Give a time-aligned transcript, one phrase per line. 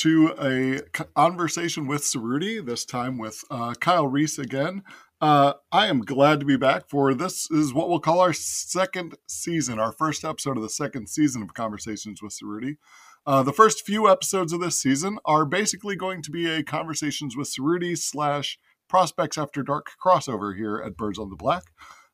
[0.00, 0.80] to a
[1.14, 4.82] conversation with Cerruti, this time with uh, Kyle Reese again.
[5.20, 9.18] Uh, I am glad to be back for this is what we'll call our second
[9.28, 12.78] season, our first episode of the second season of Conversations with Cerruti.
[13.26, 17.36] Uh, the first few episodes of this season are basically going to be a Conversations
[17.36, 21.64] with Cerruti slash Prospects After Dark crossover here at Birds on the Black.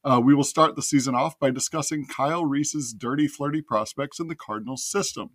[0.02, 4.26] Uh, we will start the season off by discussing Kyle Reese's dirty, flirty prospects in
[4.26, 5.30] the Cardinals system.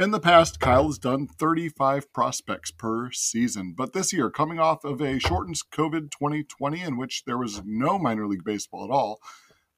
[0.00, 4.82] In the past, Kyle has done 35 prospects per season, but this year, coming off
[4.82, 9.20] of a shortened COVID 2020 in which there was no minor league baseball at all,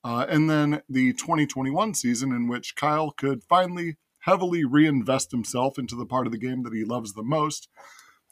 [0.05, 5.97] uh, and then the 2021 season in which Kyle could finally heavily reinvest himself into
[5.97, 7.69] the part of the game that he loves the most,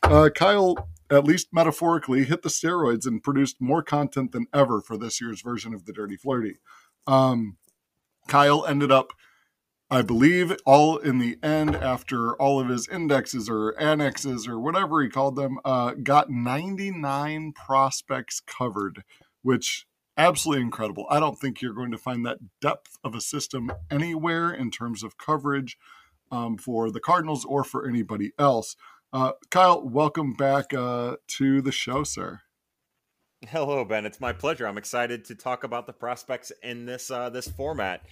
[0.05, 4.96] uh, Kyle, at least metaphorically, hit the steroids and produced more content than ever for
[4.96, 6.58] this year's version of the Dirty Flirty.
[7.08, 7.56] Um,
[8.28, 9.12] Kyle ended up
[9.92, 15.02] I believe all in the end, after all of his indexes or annexes or whatever
[15.02, 19.02] he called them, uh, got 99 prospects covered,
[19.42, 19.86] which
[20.17, 21.06] absolutely incredible.
[21.11, 25.02] I don't think you're going to find that depth of a system anywhere in terms
[25.02, 25.77] of coverage
[26.30, 28.77] um, for the Cardinals or for anybody else.
[29.12, 32.42] Uh, Kyle, welcome back uh, to the show, sir.
[33.48, 34.06] Hello, Ben.
[34.06, 34.68] It's my pleasure.
[34.68, 38.02] I'm excited to talk about the prospects in this uh, this format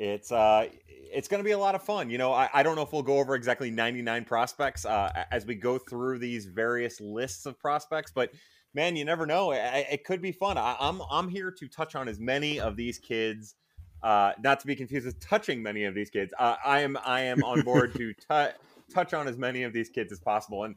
[0.00, 0.66] it's uh
[1.12, 2.92] it's going to be a lot of fun you know I, I don't know if
[2.92, 7.58] we'll go over exactly 99 prospects uh, as we go through these various lists of
[7.58, 8.32] prospects but
[8.74, 9.60] man you never know it,
[9.90, 12.76] it could be fun I, am I'm, I'm here to touch on as many of
[12.76, 13.56] these kids
[14.02, 17.20] uh, not to be confused with touching many of these kids uh, i am i
[17.20, 18.54] am on board to t-
[18.92, 20.76] touch on as many of these kids as possible and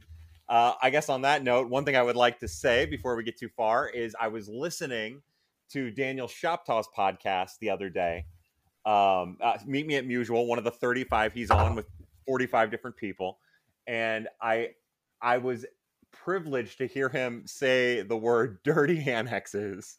[0.49, 3.23] uh, i guess on that note one thing i would like to say before we
[3.23, 5.21] get too far is i was listening
[5.69, 8.25] to daniel shoptaw's podcast the other day
[8.85, 11.87] um, uh, meet me at Musial, one of the 35 he's on with
[12.25, 13.39] 45 different people,
[13.87, 14.71] and I
[15.21, 15.65] I was
[16.11, 19.97] privileged to hear him say the word dirty annexes.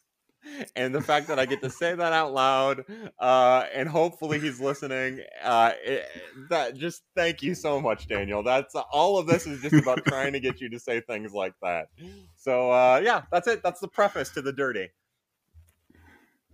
[0.75, 2.85] And the fact that I get to say that out loud,
[3.17, 5.21] uh, and hopefully he's listening.
[5.43, 6.05] Uh, it,
[6.51, 8.43] that just thank you so much, Daniel.
[8.43, 11.55] That's all of this is just about trying to get you to say things like
[11.63, 11.87] that.
[12.35, 13.63] So uh, yeah, that's it.
[13.63, 14.89] That's the preface to the dirty.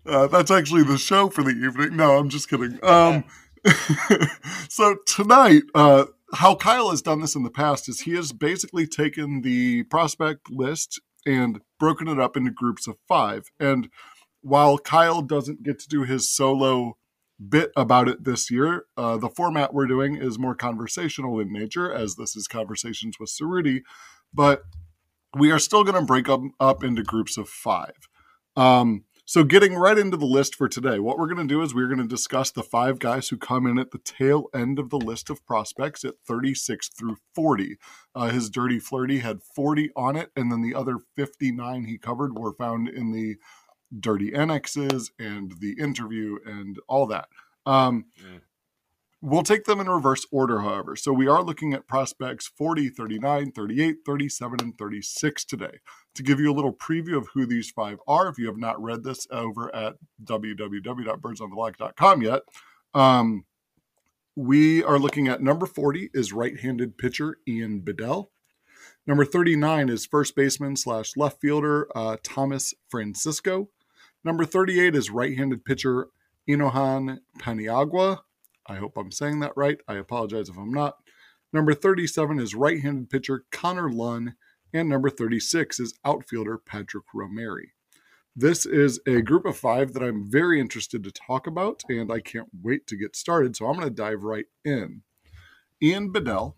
[0.06, 1.96] Uh, that's actually the show for the evening.
[1.96, 2.80] No, I'm just kidding.
[2.84, 3.24] Um,
[4.70, 8.88] so tonight, uh, how Kyle has done this in the past is he has basically
[8.88, 13.44] taken the prospect list and broken it up into groups of five.
[13.60, 13.90] And
[14.42, 16.98] while Kyle doesn't get to do his solo
[17.50, 21.94] bit about it this year, uh, the format we're doing is more conversational in nature,
[21.94, 23.82] as this is Conversations with Cerruti.
[24.34, 24.64] But
[25.38, 27.96] we are still going to break up, up into groups of five.
[28.56, 31.74] Um, so, getting right into the list for today, what we're going to do is
[31.74, 34.90] we're going to discuss the five guys who come in at the tail end of
[34.90, 37.78] the list of prospects at 36 through 40.
[38.14, 42.38] Uh, his Dirty Flirty had 40 on it, and then the other 59 he covered
[42.38, 43.38] were found in the
[43.98, 47.30] Dirty Annexes and the interview and all that.
[47.66, 48.42] Um, mm.
[49.24, 50.96] We'll take them in reverse order, however.
[50.96, 55.78] So we are looking at prospects 40, 39, 38, 37, and 36 today.
[56.16, 58.82] To give you a little preview of who these five are, if you have not
[58.82, 62.42] read this over at www.birdsontheblack.com yet,
[62.96, 63.46] um,
[64.36, 68.32] we are looking at number 40 is right-handed pitcher Ian Bedell.
[69.06, 73.70] Number 39 is first baseman slash left fielder uh, Thomas Francisco.
[74.24, 76.08] Number 38 is right-handed pitcher
[76.50, 78.22] Inohan Paniagua.
[78.68, 79.80] I hope I'm saying that right.
[79.88, 80.98] I apologize if I'm not.
[81.54, 84.36] Number 37 is right handed pitcher Connor Lunn.
[84.74, 87.72] And number 36 is outfielder Patrick Romeri.
[88.34, 92.22] This is a group of five that I'm very interested to talk about, and I
[92.22, 93.58] can't wait to get started.
[93.58, 95.02] So I'm going to dive right in.
[95.84, 96.56] Ian Bedell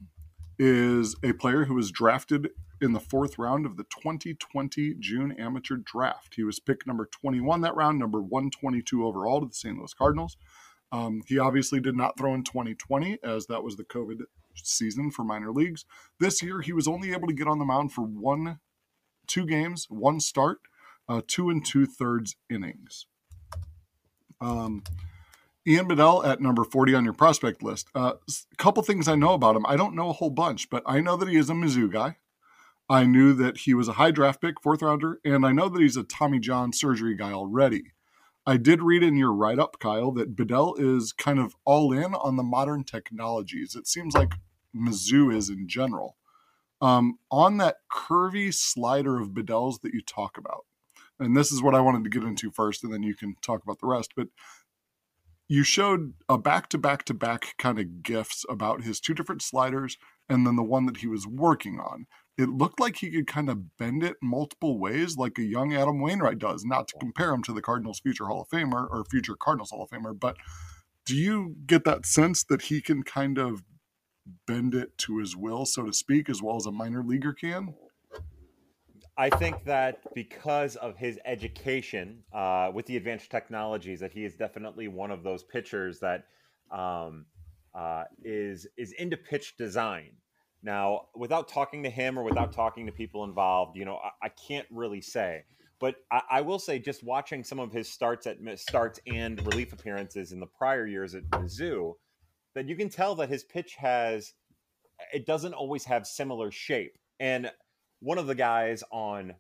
[0.60, 5.78] is a player who was drafted in the fourth round of the 2020 June amateur
[5.78, 6.36] draft.
[6.36, 9.76] He was pick number 21 that round, number 122 overall to the St.
[9.76, 10.38] Louis Cardinals.
[10.94, 14.22] Um, he obviously did not throw in 2020 as that was the COVID
[14.54, 15.86] season for minor leagues.
[16.20, 18.60] This year, he was only able to get on the mound for one,
[19.26, 20.60] two games, one start,
[21.10, 23.08] uh, two and two thirds innings.
[24.40, 24.84] Um,
[25.66, 27.88] Ian Bedell at number 40 on your prospect list.
[27.96, 29.66] Uh, a couple things I know about him.
[29.66, 32.18] I don't know a whole bunch, but I know that he is a Mizzou guy.
[32.88, 35.82] I knew that he was a high draft pick, fourth rounder, and I know that
[35.82, 37.93] he's a Tommy John surgery guy already.
[38.46, 42.14] I did read in your write up, Kyle, that Bedell is kind of all in
[42.14, 43.76] on the modern technologies.
[43.76, 44.34] It seems like
[44.76, 46.18] Mizzou is in general.
[46.82, 50.66] Um, on that curvy slider of Bedell's that you talk about,
[51.20, 53.64] and this is what I wanted to get into first, and then you can talk
[53.64, 54.12] about the rest.
[54.18, 54.28] But
[55.48, 59.42] you showed a back to back to back kind of gifts about his two different
[59.42, 59.98] sliders
[60.30, 62.08] and then the one that he was working on.
[62.38, 66.02] It looked like he could kind of bend it multiple ways, like a young Adam
[66.02, 66.66] Wainwright does.
[66.66, 69.84] Not to compare him to the Cardinals' future Hall of Famer or future Cardinals Hall
[69.84, 70.38] of Famer, but
[71.06, 73.64] do you get that sense that he can kind of
[74.48, 77.76] bend it to his will, so to speak, as well as a minor leaguer can?
[79.16, 84.36] I think that because of his education uh, with the advanced technologies, that he is
[84.36, 86.26] definitely one of those pitchers that
[86.72, 87.26] um,
[87.76, 90.14] uh, is is into pitch design.
[90.64, 94.30] Now, without talking to him or without talking to people involved, you know, I, I
[94.30, 95.44] can't really say.
[95.80, 99.74] But I, I, will say, just watching some of his starts at starts and relief
[99.74, 101.96] appearances in the prior years at Mizzou,
[102.56, 104.34] that you can tell that his pitch has
[105.12, 106.98] it doesn't always have similar shape.
[107.20, 107.52] And
[108.00, 109.34] one of the guys on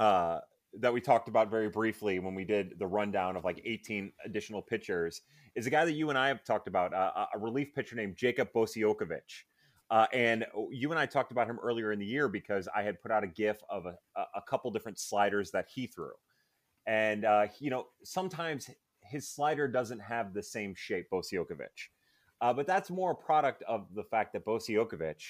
[0.00, 0.38] uh,
[0.78, 4.62] that we talked about very briefly when we did the rundown of like 18 additional
[4.62, 5.20] pitchers
[5.54, 8.16] is a guy that you and I have talked about, uh, a relief pitcher named
[8.16, 9.44] Jacob Bosiokovic.
[9.92, 13.02] Uh, and you and I talked about him earlier in the year because I had
[13.02, 16.12] put out a GIF of a, a couple different sliders that he threw.
[16.86, 18.70] And, uh, you know, sometimes
[19.02, 21.90] his slider doesn't have the same shape, Bosiokovic.
[22.40, 25.22] Uh, but that's more a product of the fact that Bosiokovic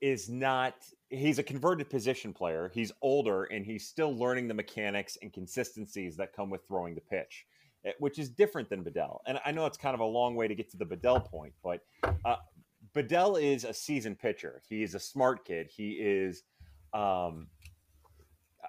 [0.00, 0.74] is not
[1.10, 2.70] he's a converted position player.
[2.74, 7.02] He's older and he's still learning the mechanics and consistencies that come with throwing the
[7.02, 7.44] pitch,
[7.84, 9.20] eh, which is different than Bedell.
[9.26, 11.52] And I know it's kind of a long way to get to the Bedell point,
[11.62, 11.82] but
[12.24, 12.36] uh,
[12.94, 14.62] Bedell is a seasoned pitcher.
[14.68, 15.70] He is a smart kid.
[15.74, 16.42] He is,
[16.92, 17.48] um,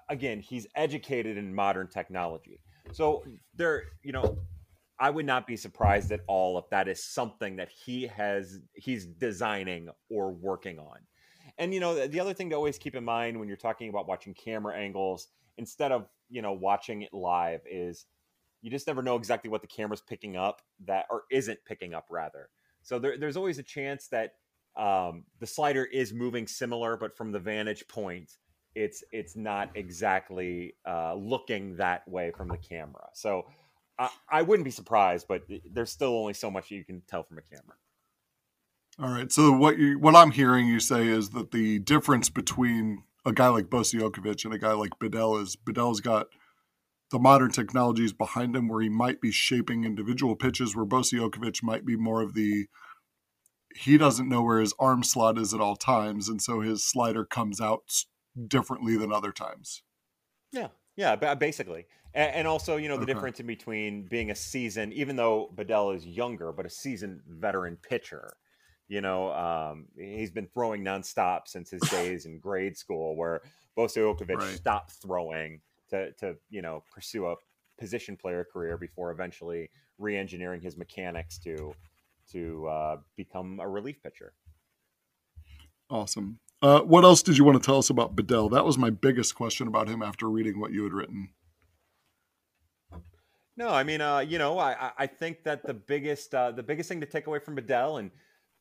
[0.08, 2.60] again, he's educated in modern technology.
[2.92, 3.24] So
[3.54, 4.38] there, you know,
[4.98, 9.06] I would not be surprised at all if that is something that he has he's
[9.06, 10.98] designing or working on.
[11.58, 14.06] And you know, the other thing to always keep in mind when you're talking about
[14.06, 15.28] watching camera angles
[15.58, 18.06] instead of, you know, watching it live is
[18.62, 22.06] you just never know exactly what the camera's picking up that or isn't picking up
[22.08, 22.48] rather.
[22.84, 24.34] So there, there's always a chance that
[24.76, 28.30] um, the slider is moving similar, but from the vantage point,
[28.74, 33.08] it's it's not exactly uh, looking that way from the camera.
[33.14, 33.46] So
[33.98, 37.38] I, I wouldn't be surprised, but there's still only so much you can tell from
[37.38, 37.76] a camera.
[38.98, 39.30] All right.
[39.30, 43.48] So what you what I'm hearing you say is that the difference between a guy
[43.48, 46.26] like Bosiokovic and a guy like Bedell is Bedell's got
[47.14, 51.86] the modern technologies behind him where he might be shaping individual pitches where Bosiokovic might
[51.86, 52.66] be more of the
[53.72, 57.24] he doesn't know where his arm slot is at all times and so his slider
[57.24, 57.84] comes out
[58.48, 59.84] differently than other times.
[60.50, 60.68] Yeah.
[60.96, 61.86] Yeah, basically.
[62.14, 63.12] And also, you know, the okay.
[63.12, 67.76] difference in between being a seasoned, even though Bedell is younger, but a seasoned veteran
[67.76, 68.34] pitcher
[68.88, 73.40] you know, um, he's been throwing nonstop since his days in grade school, where
[73.76, 74.56] Bosiokovic right.
[74.56, 75.60] stopped throwing
[75.94, 77.34] to, to, you know, pursue a
[77.78, 81.72] position player career before eventually re-engineering his mechanics to
[82.32, 84.32] to uh, become a relief pitcher.
[85.90, 86.38] Awesome.
[86.62, 88.48] Uh, what else did you want to tell us about Bedell?
[88.48, 91.28] That was my biggest question about him after reading what you had written.
[93.56, 96.88] No, I mean, uh, you know, I, I think that the biggest uh, the biggest
[96.88, 98.10] thing to take away from Bedell, and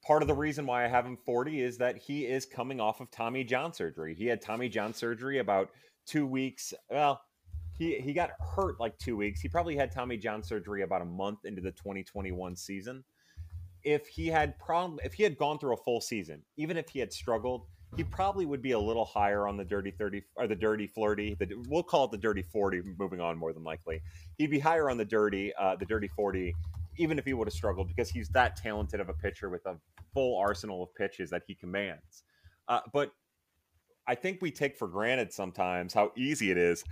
[0.05, 2.99] part of the reason why I have him 40 is that he is coming off
[2.99, 4.13] of Tommy John surgery.
[4.13, 5.69] He had Tommy John surgery about
[6.05, 6.73] two weeks.
[6.89, 7.21] Well,
[7.77, 9.41] he he got hurt like two weeks.
[9.41, 13.03] He probably had Tommy John surgery about a month into the 2021 season.
[13.83, 16.99] If he had problem, if he had gone through a full season, even if he
[16.99, 17.65] had struggled,
[17.97, 21.35] he probably would be a little higher on the dirty 30 or the dirty flirty.
[21.35, 22.81] The, we'll call it the dirty 40.
[22.97, 24.01] Moving on, more than likely,
[24.37, 26.53] he'd be higher on the dirty, uh, the dirty 40
[26.97, 29.75] even if he would have struggled because he's that talented of a pitcher with a
[30.13, 32.23] full arsenal of pitches that he commands.
[32.67, 33.11] Uh, but
[34.07, 36.83] I think we take for granted sometimes how easy it is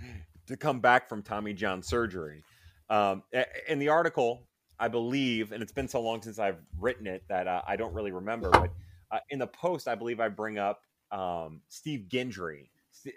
[0.46, 2.42] to come back from Tommy John surgery.
[2.88, 3.22] Um,
[3.68, 4.42] in the article,
[4.78, 7.94] I believe, and it's been so long since I've written it that uh, I don't
[7.94, 8.70] really remember, but
[9.10, 12.70] uh, in the post, I believe I bring up um, Steve Gingery,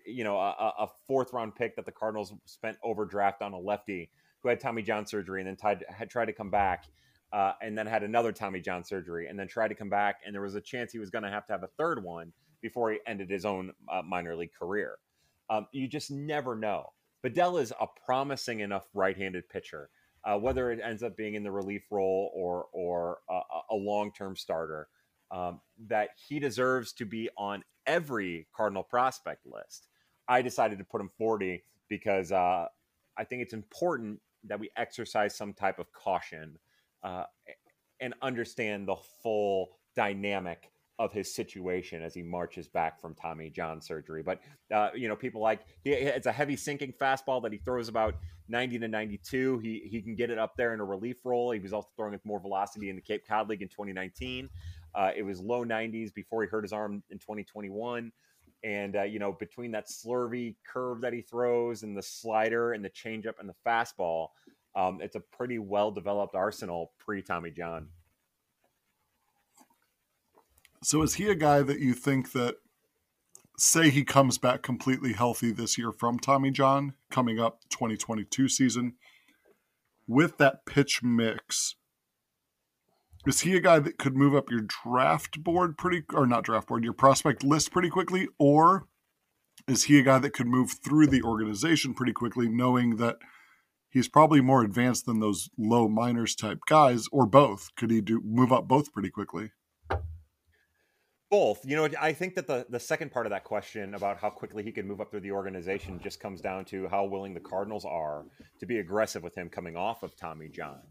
[0.05, 4.09] you know, a, a, fourth round pick that the Cardinals spent overdraft on a lefty
[4.43, 6.85] who had Tommy John surgery and then tried, had tried to come back.
[7.33, 10.33] Uh, and then had another Tommy John surgery, and then tried to come back, and
[10.33, 12.31] there was a chance he was going to have to have a third one
[12.65, 14.97] before he ended his own uh, minor league career.
[15.51, 16.93] Um, you just never know.
[17.21, 19.91] Bedell is a promising enough right-handed pitcher.
[20.23, 24.35] Uh, whether it ends up being in the relief role or or a, a long-term
[24.35, 24.87] starter,
[25.29, 29.85] um, that he deserves to be on every Cardinal prospect list.
[30.27, 32.65] I decided to put him 40 because uh,
[33.15, 36.57] I think it's important that we exercise some type of caution
[37.03, 37.25] uh,
[37.99, 43.81] and understand the full dynamic of his situation as he marches back from Tommy John
[43.81, 44.23] surgery.
[44.23, 44.41] But
[44.73, 48.15] uh, you know, people like he, it's a heavy sinking fastball that he throws about
[48.47, 49.59] 90 to 92.
[49.59, 51.51] He he can get it up there in a relief role.
[51.51, 54.49] He was also throwing with more velocity in the Cape Cod League in 2019.
[54.93, 58.11] Uh, it was low 90s before he hurt his arm in 2021.
[58.63, 62.83] And uh, you know, between that slurvy curve that he throws and the slider and
[62.83, 64.29] the changeup and the fastball,
[64.75, 67.89] um, it's a pretty well developed arsenal pre Tommy John.
[70.85, 72.57] So is he a guy that you think that
[73.57, 78.93] say he comes back completely healthy this year from Tommy John coming up 2022 season
[80.07, 81.73] with that pitch mix
[83.25, 86.67] is he a guy that could move up your draft board pretty or not draft
[86.67, 88.27] board your prospect list pretty quickly?
[88.37, 88.87] Or
[89.67, 93.15] is he a guy that could move through the organization pretty quickly knowing that
[93.89, 97.69] he's probably more advanced than those low minors type guys or both?
[97.75, 99.49] Could he do move up both pretty quickly
[101.29, 101.65] both.
[101.65, 104.63] You know, I think that the the second part of that question about how quickly
[104.63, 107.85] he can move up through the organization just comes down to how willing the Cardinals
[107.85, 108.25] are
[108.59, 110.81] to be aggressive with him coming off of Tommy John.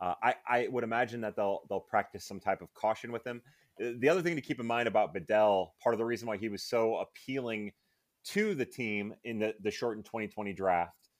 [0.00, 3.42] Uh, I, I would imagine that they'll they'll practice some type of caution with him.
[3.80, 6.36] Uh, the other thing to keep in mind about Bedell, part of the reason why
[6.36, 7.72] he was so appealing
[8.24, 11.10] to the team in the, the shortened 2020 draft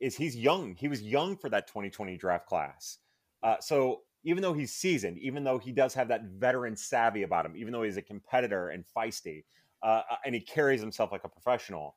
[0.00, 0.74] is he's young.
[0.74, 2.98] He was young for that 2020 draft class.
[3.42, 7.44] Uh, so even though he's seasoned, even though he does have that veteran savvy about
[7.46, 9.44] him, even though he's a competitor and feisty,
[9.82, 11.94] uh, uh and he carries himself like a professional,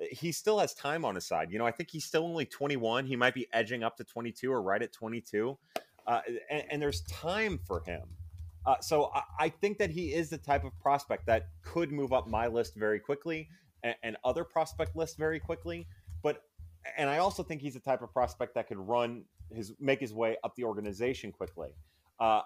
[0.00, 1.50] uh, he still has time on his side.
[1.50, 3.06] You know, I think he's still only 21.
[3.06, 5.58] He might be edging up to 22 or right at 22.
[6.06, 8.02] Uh, and, and, there's time for him.
[8.66, 12.12] Uh, so I, I, think that he is the type of prospect that could move
[12.12, 13.48] up my list very quickly
[13.84, 15.86] and, and other prospect lists very quickly.
[16.20, 16.42] But
[16.96, 20.12] and I also think he's the type of prospect that could run his make his
[20.12, 21.70] way up the organization quickly.
[22.18, 22.42] Uh,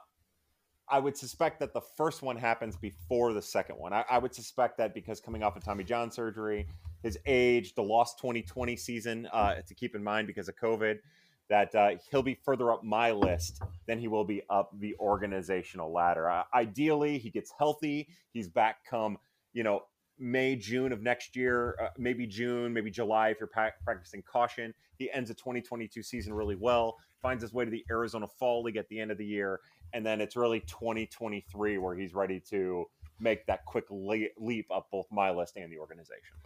[0.88, 3.92] I would suspect that the first one happens before the second one.
[3.92, 6.68] I, I, would suspect that because coming off of Tommy John surgery,
[7.02, 10.98] his age, the lost 2020 season uh, to keep in mind because of COVID,
[11.48, 15.92] that uh, he'll be further up my list than he will be up the organizational
[15.92, 16.30] ladder.
[16.30, 18.08] Uh, ideally, he gets healthy.
[18.32, 19.18] He's back come,
[19.52, 19.82] you know,
[20.18, 24.72] May, June of next year, uh, maybe June, maybe July if you're pa- practicing caution.
[24.98, 28.76] He ends the 2022 season really well, finds his way to the Arizona Fall League
[28.76, 29.60] at the end of the year,
[29.92, 32.86] and then it's really 2023 where he's ready to
[33.20, 36.36] make that quick le- leap up both my list and the organization.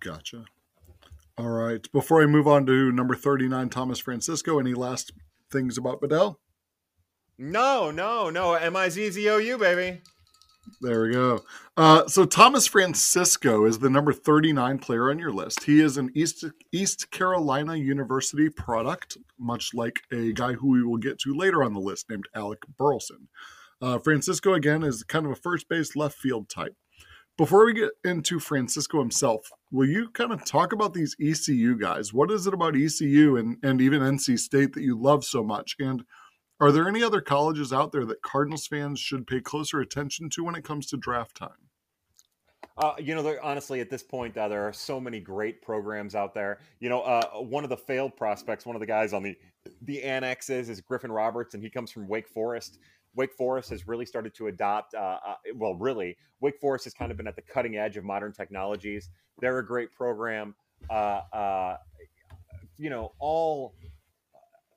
[0.00, 0.44] Gotcha.
[1.38, 1.90] All right.
[1.92, 5.12] Before I move on to number 39, Thomas Francisco, any last
[5.50, 6.40] things about Bedell?
[7.38, 8.54] No, no, no.
[8.54, 10.02] M I Z Z O U, baby.
[10.80, 11.40] There we go.
[11.76, 15.64] Uh, so Thomas Francisco is the number 39 player on your list.
[15.64, 20.96] He is an East East Carolina University product, much like a guy who we will
[20.96, 23.28] get to later on the list named Alec Burleson.
[23.80, 26.74] Uh, Francisco again is kind of a first base left field type.
[27.38, 32.12] Before we get into Francisco himself, will you kind of talk about these ECU guys?
[32.12, 35.74] What is it about ECU and, and even NC State that you love so much?
[35.78, 36.04] And
[36.62, 40.44] are there any other colleges out there that Cardinals fans should pay closer attention to
[40.44, 41.68] when it comes to draft time?
[42.78, 46.34] Uh, you know, honestly, at this point, uh, there are so many great programs out
[46.34, 46.60] there.
[46.78, 49.36] You know, uh, one of the failed prospects, one of the guys on the
[49.82, 52.78] the annexes, is Griffin Roberts, and he comes from Wake Forest.
[53.16, 54.94] Wake Forest has really started to adopt.
[54.94, 58.04] Uh, uh, well, really, Wake Forest has kind of been at the cutting edge of
[58.04, 59.10] modern technologies.
[59.40, 60.54] They're a great program.
[60.88, 61.76] Uh,
[62.78, 63.74] you know, all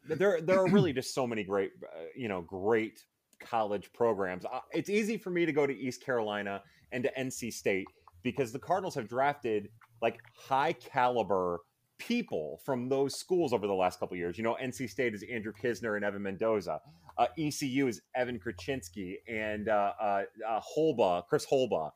[0.07, 3.03] there there are really just so many great uh, you know great
[3.39, 4.45] college programs.
[4.45, 7.87] Uh, it's easy for me to go to East Carolina and to NC State
[8.23, 9.69] because the Cardinals have drafted
[10.01, 11.59] like high caliber
[11.97, 14.37] people from those schools over the last couple years.
[14.37, 16.81] You know, NC State is Andrew Knizner and Evan Mendoza.
[17.17, 21.91] Uh, ECU is Evan Kruczynski and uh, uh, uh, Holba, Chris Holba,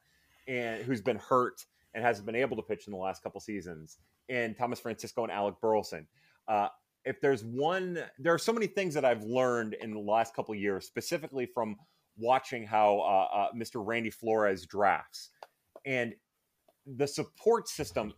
[0.48, 3.98] and who's been hurt and hasn't been able to pitch in the last couple seasons.
[4.30, 6.08] And Thomas Francisco and Alec Burleson.
[6.48, 6.70] Uh,
[7.06, 10.54] if there's one, there are so many things that I've learned in the last couple
[10.56, 11.76] years, specifically from
[12.18, 13.86] watching how uh, uh, Mr.
[13.86, 15.30] Randy Flores drafts,
[15.86, 16.14] and
[16.86, 18.14] the support system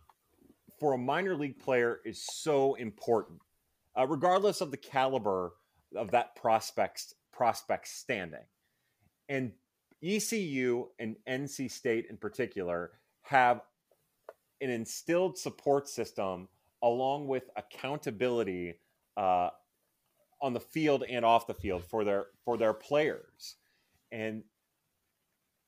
[0.80, 3.38] for a minor league player is so important,
[3.98, 5.52] uh, regardless of the caliber
[5.96, 8.44] of that prospect's prospect standing.
[9.28, 9.52] And
[10.02, 12.90] ECU and NC State in particular
[13.22, 13.60] have
[14.60, 16.48] an instilled support system
[16.82, 18.74] along with accountability
[19.16, 19.50] uh,
[20.40, 23.56] on the field and off the field for their for their players.
[24.10, 24.42] And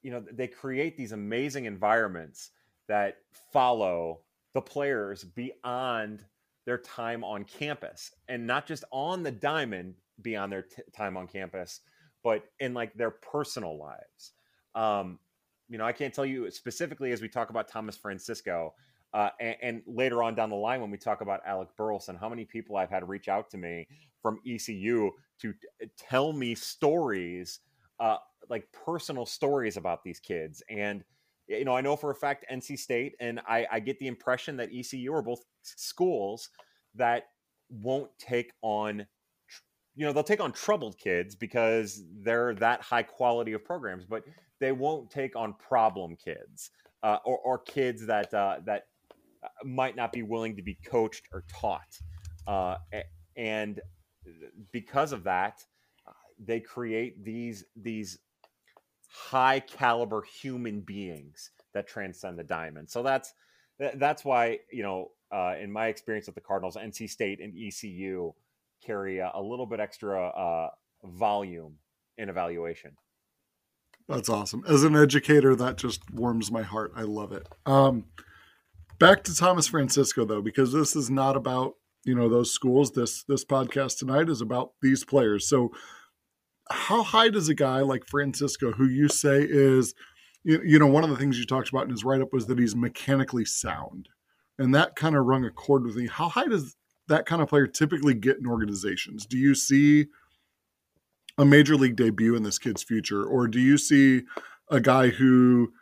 [0.02, 2.50] you know they create these amazing environments
[2.88, 3.18] that
[3.52, 4.20] follow
[4.52, 6.24] the players beyond
[6.66, 8.12] their time on campus.
[8.28, 11.80] And not just on the diamond beyond their t- time on campus
[12.22, 14.32] but in like their personal lives.
[14.74, 15.18] Um,
[15.68, 18.74] you know i can't tell you specifically as we talk about thomas francisco
[19.14, 22.28] uh, and, and, later on down the line, when we talk about Alec Burleson, how
[22.28, 23.86] many people I've had reach out to me
[24.20, 27.60] from ECU to t- tell me stories,
[28.00, 28.16] uh,
[28.50, 30.64] like personal stories about these kids.
[30.68, 31.04] And,
[31.46, 34.56] you know, I know for a fact NC State, and I, I get the impression
[34.56, 36.50] that ECU are both schools
[36.96, 37.28] that
[37.70, 39.06] won't take on
[39.96, 44.24] you know they'll take on troubled kids because they're that high quality of programs but
[44.60, 46.70] they won't take on problem kids
[47.02, 48.84] uh, or, or, kids that uh, that uh,
[49.64, 51.98] might not be willing to be coached or taught.
[52.46, 52.76] Uh,
[53.36, 53.80] and
[54.72, 55.64] because of that,
[56.06, 58.18] uh, they create these these
[59.08, 62.90] high caliber human beings that transcend the diamond.
[62.90, 63.32] So that's
[63.94, 68.32] that's why you know, uh, in my experience with the Cardinals, NC State and ECU
[68.84, 70.68] carry a, a little bit extra uh,
[71.04, 71.76] volume
[72.18, 72.96] in evaluation.
[74.08, 74.64] That's awesome.
[74.68, 76.92] As an educator, that just warms my heart.
[76.94, 77.48] I love it.
[77.64, 78.04] Um,
[79.04, 82.92] back to Thomas Francisco though, because this is not about you know those schools.
[82.92, 85.46] This this podcast tonight is about these players.
[85.46, 85.72] So,
[86.70, 89.94] how high does a guy like Francisco, who you say is,
[90.42, 92.46] you, you know, one of the things you talked about in his write up was
[92.46, 94.08] that he's mechanically sound,
[94.58, 96.06] and that kind of rung a chord with me.
[96.06, 96.74] How high does
[97.08, 99.26] that kind of player typically get in organizations?
[99.26, 100.06] Do you see
[101.36, 104.22] a major league debut in this kid's future, or do you see
[104.70, 105.74] a guy who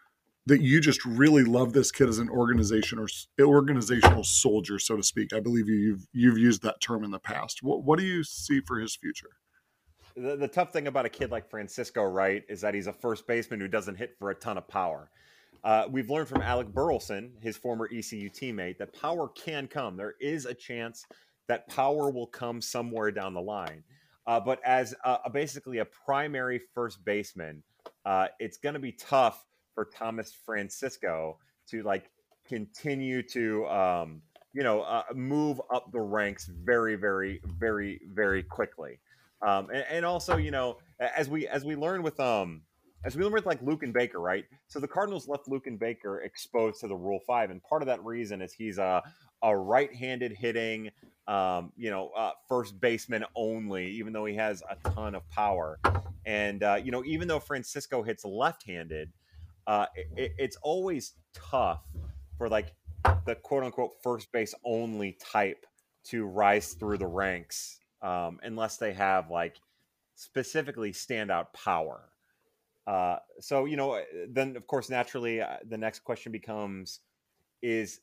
[0.46, 3.06] that you just really love this kid as an organization or
[3.40, 5.32] organizational soldier, so to speak.
[5.32, 7.62] I believe you've you've used that term in the past.
[7.62, 9.30] What what do you see for his future?
[10.14, 13.26] The, the tough thing about a kid like Francisco, right, is that he's a first
[13.26, 15.10] baseman who doesn't hit for a ton of power.
[15.64, 19.96] Uh, we've learned from Alec Burleson, his former ECU teammate, that power can come.
[19.96, 21.06] There is a chance
[21.48, 23.84] that power will come somewhere down the line.
[24.26, 27.62] Uh, but as a, basically a primary first baseman,
[28.04, 32.10] uh, it's going to be tough for Thomas Francisco to like
[32.46, 39.00] continue to um, you know uh, move up the ranks very very very very quickly.
[39.46, 42.62] Um, and, and, also you know as we as we learn with um
[43.04, 44.44] as we learn with like Luken Baker right?
[44.68, 48.04] So the Cardinals left Luken Baker exposed to the Rule Five and part of that
[48.04, 49.02] reason is he's a
[49.42, 50.90] a right-handed hitting
[51.26, 55.78] um, you know uh, first baseman only even though he has a ton of power.
[56.24, 59.12] And uh, you know even though Francisco hits left-handed
[59.66, 61.82] uh, it, it's always tough
[62.36, 62.74] for like
[63.26, 65.66] the quote unquote first base only type
[66.04, 69.60] to rise through the ranks um, unless they have like
[70.16, 72.08] specifically standout power.
[72.86, 77.00] Uh, so you know, then of course, naturally, uh, the next question becomes:
[77.62, 78.00] is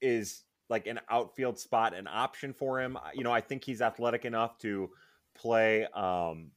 [0.00, 2.98] is like an outfield spot an option for him?
[3.14, 4.90] You know, I think he's athletic enough to
[5.34, 6.50] play, um,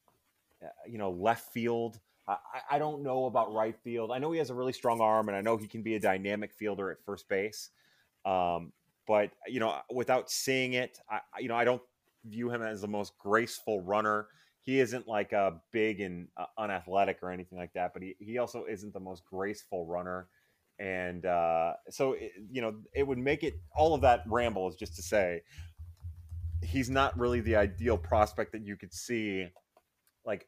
[0.63, 1.99] uh, you know, left field.
[2.29, 4.11] I, I don't know about right field.
[4.11, 5.99] I know he has a really strong arm, and I know he can be a
[5.99, 7.69] dynamic fielder at first base.
[8.25, 8.71] Um,
[9.07, 11.81] but you know, without seeing it, I, you know, I don't
[12.25, 14.27] view him as the most graceful runner.
[14.61, 18.37] He isn't like a big and uh, unathletic or anything like that, but he, he
[18.37, 20.27] also isn't the most graceful runner.
[20.77, 24.75] And uh, so, it, you know, it would make it all of that ramble is
[24.75, 25.41] just to say
[26.61, 29.47] he's not really the ideal prospect that you could see
[30.25, 30.47] like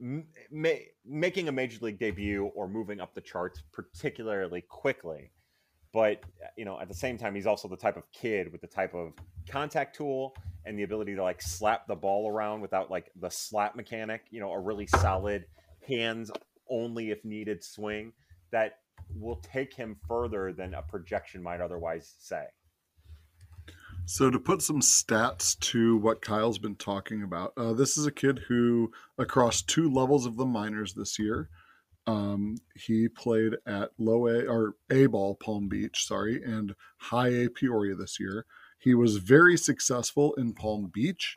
[0.00, 0.68] ma-
[1.04, 5.30] making a major league debut or moving up the charts particularly quickly.
[5.92, 8.60] But uh, you know, at the same time, he's also the type of kid with
[8.60, 9.12] the type of
[9.48, 10.34] contact tool
[10.64, 14.22] and the ability to like slap the ball around without like the slap mechanic.
[14.30, 15.46] You know, a really solid
[15.86, 16.30] hands
[16.68, 18.12] only if needed swing
[18.52, 18.78] that
[19.16, 22.44] will take him further than a projection might otherwise say.
[24.12, 28.10] So, to put some stats to what Kyle's been talking about, uh, this is a
[28.10, 31.48] kid who, across two levels of the minors this year,
[32.08, 37.48] um, he played at low A or A ball Palm Beach, sorry, and high A
[37.48, 38.46] Peoria this year.
[38.80, 41.36] He was very successful in Palm Beach.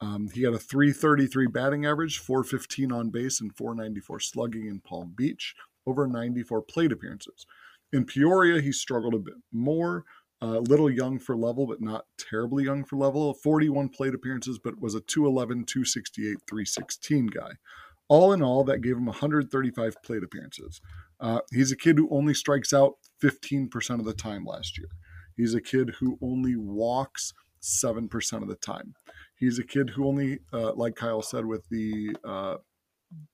[0.00, 5.12] Um, he had a 333 batting average, 415 on base, and 494 slugging in Palm
[5.14, 5.54] Beach,
[5.86, 7.44] over 94 plate appearances.
[7.92, 10.06] In Peoria, he struggled a bit more,
[10.40, 13.32] a little young for level, but not terribly young for level.
[13.34, 17.52] 41 plate appearances, but was a 211, 268, 316 guy.
[18.08, 20.80] All in all, that gave him 135 plate appearances.
[21.18, 24.88] Uh, he's a kid who only strikes out 15% of the time last year.
[25.36, 28.94] He's a kid who only walks 7% of the time.
[29.34, 32.56] He's a kid who only, uh, like Kyle said, with the uh,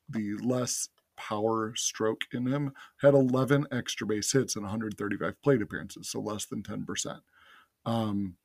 [0.08, 6.08] the less power stroke in him, had 11 extra base hits and 135 plate appearances,
[6.08, 7.20] so less than 10%.
[7.84, 8.36] Um,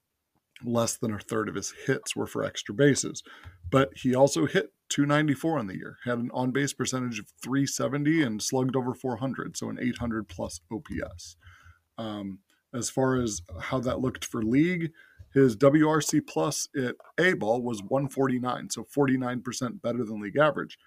[0.64, 3.24] less than a third of his hits were for extra bases.
[3.70, 8.24] But he also hit 294 on the year, had an on base percentage of 370
[8.24, 11.36] and slugged over 400, so an 800 plus OPS.
[11.98, 12.40] Um,
[12.74, 14.92] as far as how that looked for league,
[15.34, 20.78] his WRC plus at A ball was 149, so 49% better than league average.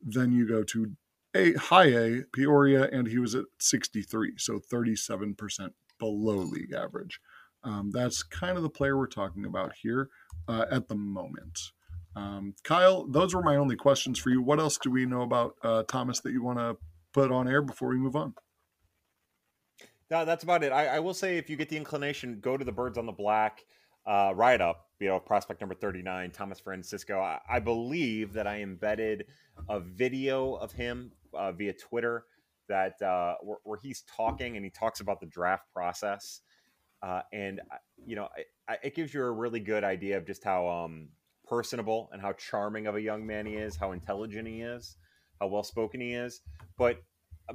[0.00, 0.92] Then you go to
[1.34, 7.20] A high A Peoria, and he was at 63, so 37% below league average.
[7.62, 10.08] Um, that's kind of the player we're talking about here
[10.48, 11.58] uh, at the moment.
[12.16, 14.42] Um, Kyle, those were my only questions for you.
[14.42, 16.76] What else do we know about uh, Thomas that you want to
[17.12, 18.34] put on air before we move on?
[20.10, 20.72] No, that's about it.
[20.72, 23.12] I, I, will say, if you get the inclination, go to the Birds on the
[23.12, 23.62] Black
[24.06, 24.86] uh, write up.
[24.98, 27.20] You know, prospect number thirty nine, Thomas Francisco.
[27.20, 29.26] I, I, believe that I embedded
[29.68, 32.24] a video of him uh, via Twitter
[32.68, 36.40] that uh, where, where, he's talking and he talks about the draft process,
[37.02, 38.28] uh, and uh, you know,
[38.82, 41.08] it gives you a really good idea of just how um,
[41.46, 44.96] personable and how charming of a young man he is, how intelligent he is,
[45.40, 46.42] how well spoken he is.
[46.78, 47.02] But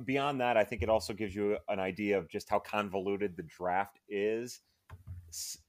[0.04, 3.44] beyond that, I think it also gives you an idea of just how convoluted the
[3.44, 4.60] draft is,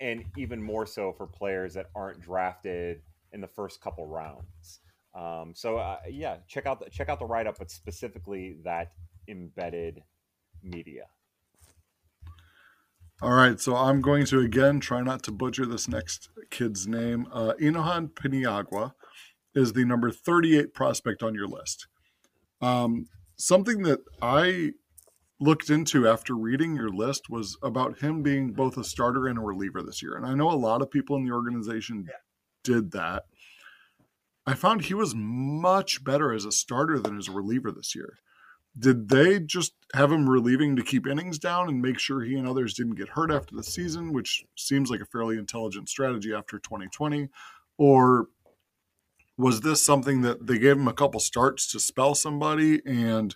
[0.01, 4.81] and even more so for players that aren't drafted in the first couple rounds.
[5.17, 8.93] Um, so uh, yeah, check out the, check out the write up, but specifically that
[9.29, 10.03] embedded
[10.63, 11.05] media.
[13.23, 17.27] All right, so I'm going to again try not to butcher this next kid's name.
[17.33, 18.93] Uh, Inohan Paniagua
[19.55, 21.87] is the number 38 prospect on your list.
[22.61, 24.73] Um, something that I
[25.41, 29.43] looked into after reading your list was about him being both a starter and a
[29.43, 30.17] reliever this year.
[30.17, 32.15] And I know a lot of people in the organization yeah.
[32.65, 33.25] did that.
[34.47, 38.19] I found he was much better as a starter than as a reliever this year
[38.79, 42.47] did they just have him relieving to keep innings down and make sure he and
[42.47, 46.59] others didn't get hurt after the season, which seems like a fairly intelligent strategy after
[46.59, 47.29] 2020?
[47.79, 48.29] Or
[49.39, 53.35] was this something that they gave him a couple starts to spell somebody and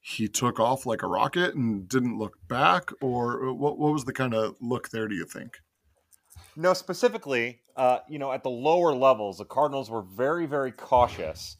[0.00, 2.90] he took off like a rocket and didn't look back?
[3.00, 5.58] Or uh, what, what was the kind of look there, do you think?
[6.58, 11.56] No, specifically, uh, you know, at the lower levels, the Cardinals were very, very cautious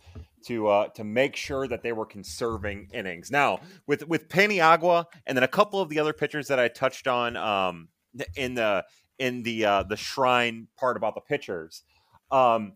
[0.46, 3.30] to uh, to make sure that they were conserving innings.
[3.30, 7.06] Now with with Paniagua and then a couple of the other pitchers that I touched
[7.06, 7.88] on um,
[8.34, 8.84] in the
[9.20, 11.84] in the uh, the shrine part about the pitchers.
[12.32, 12.72] Um,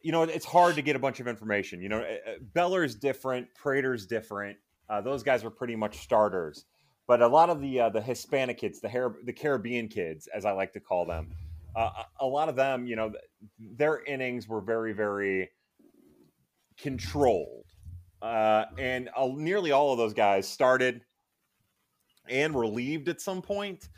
[0.00, 1.82] you know, it's hard to get a bunch of information.
[1.82, 4.56] You know, eh, eh, Beller's different, Prater's different.
[4.88, 6.64] Uh, those guys were pretty much starters,
[7.08, 10.52] but a lot of the uh, the Hispanic kids, the the Caribbean kids, as I
[10.52, 11.34] like to call them,
[11.74, 11.90] uh,
[12.20, 13.12] a lot of them, you know,
[13.58, 15.50] their innings were very, very
[16.76, 17.66] controlled.
[18.20, 21.02] Uh, and uh, nearly all of those guys started
[22.28, 23.88] and relieved at some point,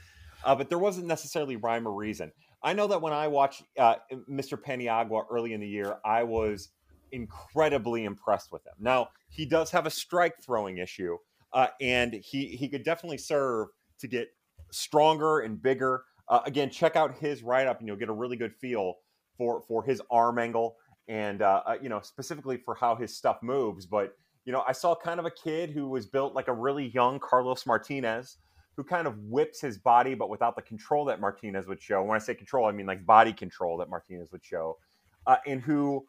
[0.44, 2.30] uh, but there wasn't necessarily rhyme or reason.
[2.62, 3.96] I know that when I watched uh,
[4.30, 4.60] Mr.
[4.60, 6.68] Paniagua early in the year, I was
[7.12, 8.74] incredibly impressed with him.
[8.78, 11.16] Now he does have a strike throwing issue,
[11.52, 14.28] uh, and he he could definitely serve to get
[14.70, 16.04] stronger and bigger.
[16.28, 18.94] Uh, again, check out his write up, and you'll get a really good feel
[19.36, 20.76] for for his arm angle
[21.08, 23.84] and uh, uh, you know specifically for how his stuff moves.
[23.84, 26.88] But you know, I saw kind of a kid who was built like a really
[26.88, 28.38] young Carlos Martinez,
[28.76, 32.02] who kind of whips his body, but without the control that Martinez would show.
[32.02, 34.78] When I say control, I mean like body control that Martinez would show,
[35.26, 36.06] uh, and who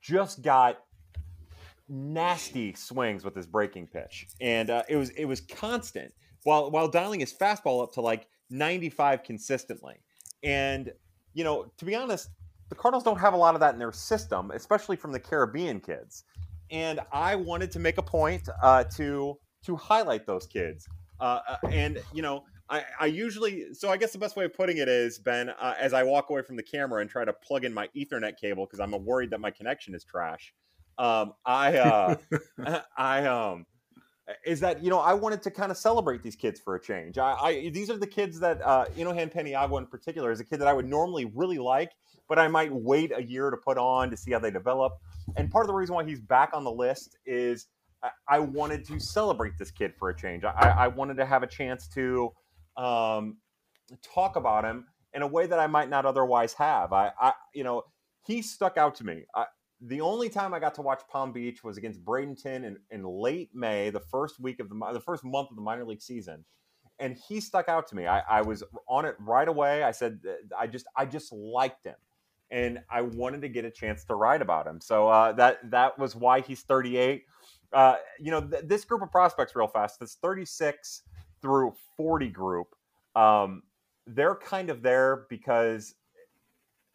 [0.00, 0.78] just got
[1.88, 6.12] nasty swings with his breaking pitch, and uh, it was it was constant
[6.44, 9.96] while while dialing his fastball up to like 95 consistently.
[10.42, 10.92] And
[11.34, 12.30] you know, to be honest,
[12.68, 15.80] the Cardinals don't have a lot of that in their system, especially from the Caribbean
[15.80, 16.24] kids.
[16.70, 20.86] And I wanted to make a point uh, to to highlight those kids.
[21.20, 24.54] Uh, uh, and you know, I, I, usually so I guess the best way of
[24.54, 27.32] putting it is Ben, uh, as I walk away from the camera and try to
[27.32, 30.54] plug in my Ethernet cable because I'm worried that my connection is trash.
[30.98, 32.16] Um, I uh,
[32.96, 33.66] I um
[34.44, 37.18] is that you know I wanted to kind of celebrate these kids for a change.
[37.18, 40.58] I, I these are the kids that uh, Inohan Paniagua in particular is a kid
[40.58, 41.92] that I would normally really like,
[42.28, 44.94] but I might wait a year to put on to see how they develop.
[45.36, 47.66] And part of the reason why he's back on the list is
[48.02, 50.44] I, I wanted to celebrate this kid for a change.
[50.44, 52.32] I, I wanted to have a chance to
[52.76, 53.38] um,
[54.02, 56.92] talk about him in a way that I might not otherwise have.
[56.92, 57.82] I, I you know,
[58.26, 59.24] he stuck out to me.
[59.34, 59.46] I,
[59.80, 63.50] the only time I got to watch Palm Beach was against Bradenton in, in late
[63.54, 66.44] May, the first week of the the first month of the minor league season,
[66.98, 68.06] and he stuck out to me.
[68.06, 69.82] I, I was on it right away.
[69.84, 70.20] I said
[70.58, 71.94] I just I just liked him,
[72.50, 74.80] and I wanted to get a chance to write about him.
[74.80, 77.24] So uh, that that was why he's 38.
[77.72, 81.02] Uh, you know, th- this group of prospects, real fast, this 36
[81.42, 82.68] through 40 group,
[83.14, 83.62] um,
[84.06, 85.94] they're kind of there because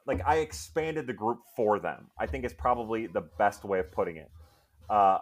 [0.05, 2.07] like I expanded the group for them.
[2.19, 4.31] I think is probably the best way of putting it.
[4.89, 5.19] Uh,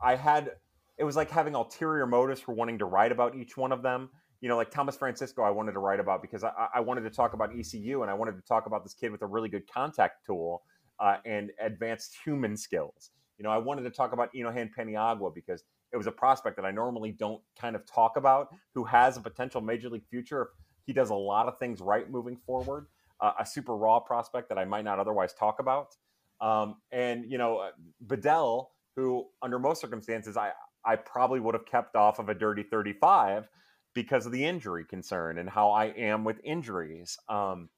[0.00, 0.52] I had
[0.98, 4.08] it was like having ulterior motives for wanting to write about each one of them.
[4.40, 7.10] You know, like Thomas Francisco, I wanted to write about because I, I wanted to
[7.10, 9.70] talk about ECU and I wanted to talk about this kid with a really good
[9.70, 10.62] contact tool
[11.00, 13.10] uh, and advanced human skills.
[13.38, 16.64] You know, I wanted to talk about Inohan Paniagua because it was a prospect that
[16.64, 20.50] I normally don't kind of talk about who has a potential major league future.
[20.86, 22.86] He does a lot of things right moving forward
[23.20, 25.94] uh, a super raw prospect that I might not otherwise talk about.
[26.40, 30.52] Um, and you know, uh, Bedell, who under most circumstances I
[30.84, 33.48] I probably would have kept off of a dirty 35
[33.94, 37.18] because of the injury concern and how I am with injuries.
[37.28, 37.70] Um,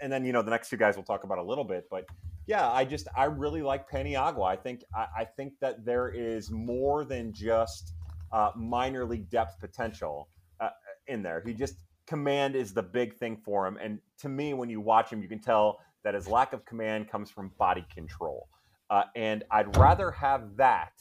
[0.00, 2.04] and then you know the next two guys we'll talk about a little bit, but
[2.46, 4.46] yeah, I just I really like Paniagua.
[4.46, 7.94] I think I, I think that there is more than just
[8.32, 10.28] uh, minor league depth potential
[10.60, 10.70] uh,
[11.06, 11.42] in there.
[11.46, 13.78] He just command is the big thing for him.
[13.80, 17.10] And to me, when you watch him, you can tell that his lack of command
[17.10, 18.48] comes from body control.
[18.90, 20.92] Uh, and I'd rather have that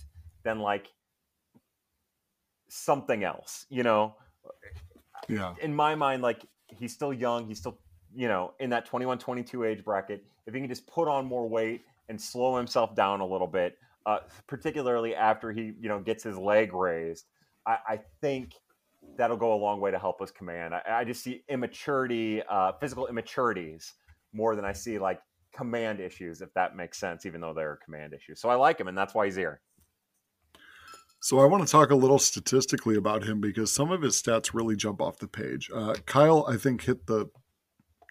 [0.44, 0.88] than like
[2.70, 4.16] something else, you know?
[5.28, 5.54] Yeah.
[5.62, 7.48] In my mind, like he's still young.
[7.48, 7.78] He's still,
[8.16, 10.24] you know, in that 21, 22 age bracket.
[10.48, 13.78] If he can just put on more weight and slow himself down a little bit,
[14.06, 17.26] uh, particularly after he, you know, gets his leg raised,
[17.66, 18.54] I, I think
[19.18, 20.74] that'll go a long way to help us command.
[20.74, 23.94] I, I just see immaturity, uh, physical immaturities
[24.34, 25.20] more than I see like
[25.56, 28.42] command issues, if that makes sense, even though they're command issues.
[28.42, 29.62] So I like him, and that's why he's here.
[31.22, 34.54] So I want to talk a little statistically about him because some of his stats
[34.54, 35.70] really jump off the page.
[35.74, 37.30] Uh, Kyle, I think hit the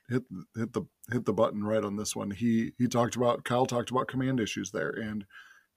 [0.09, 0.23] hit
[0.57, 2.31] hit the hit the button right on this one.
[2.31, 5.27] He he talked about Kyle talked about command issues there, and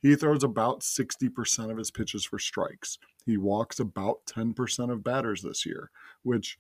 [0.05, 2.99] he throws about 60% of his pitches for strikes.
[3.25, 5.89] He walks about 10% of batters this year,
[6.21, 6.59] which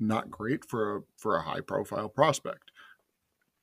[0.00, 2.72] not great for a, for a high profile prospect.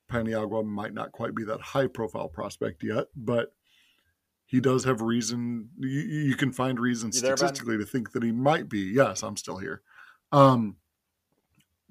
[0.09, 3.51] Paniagua might not quite be that high profile prospect yet, but
[4.45, 5.67] he does have reason.
[5.77, 8.79] You, you can find reason statistically to think that he might be.
[8.79, 9.81] Yes, I'm still here.
[10.31, 10.77] Um,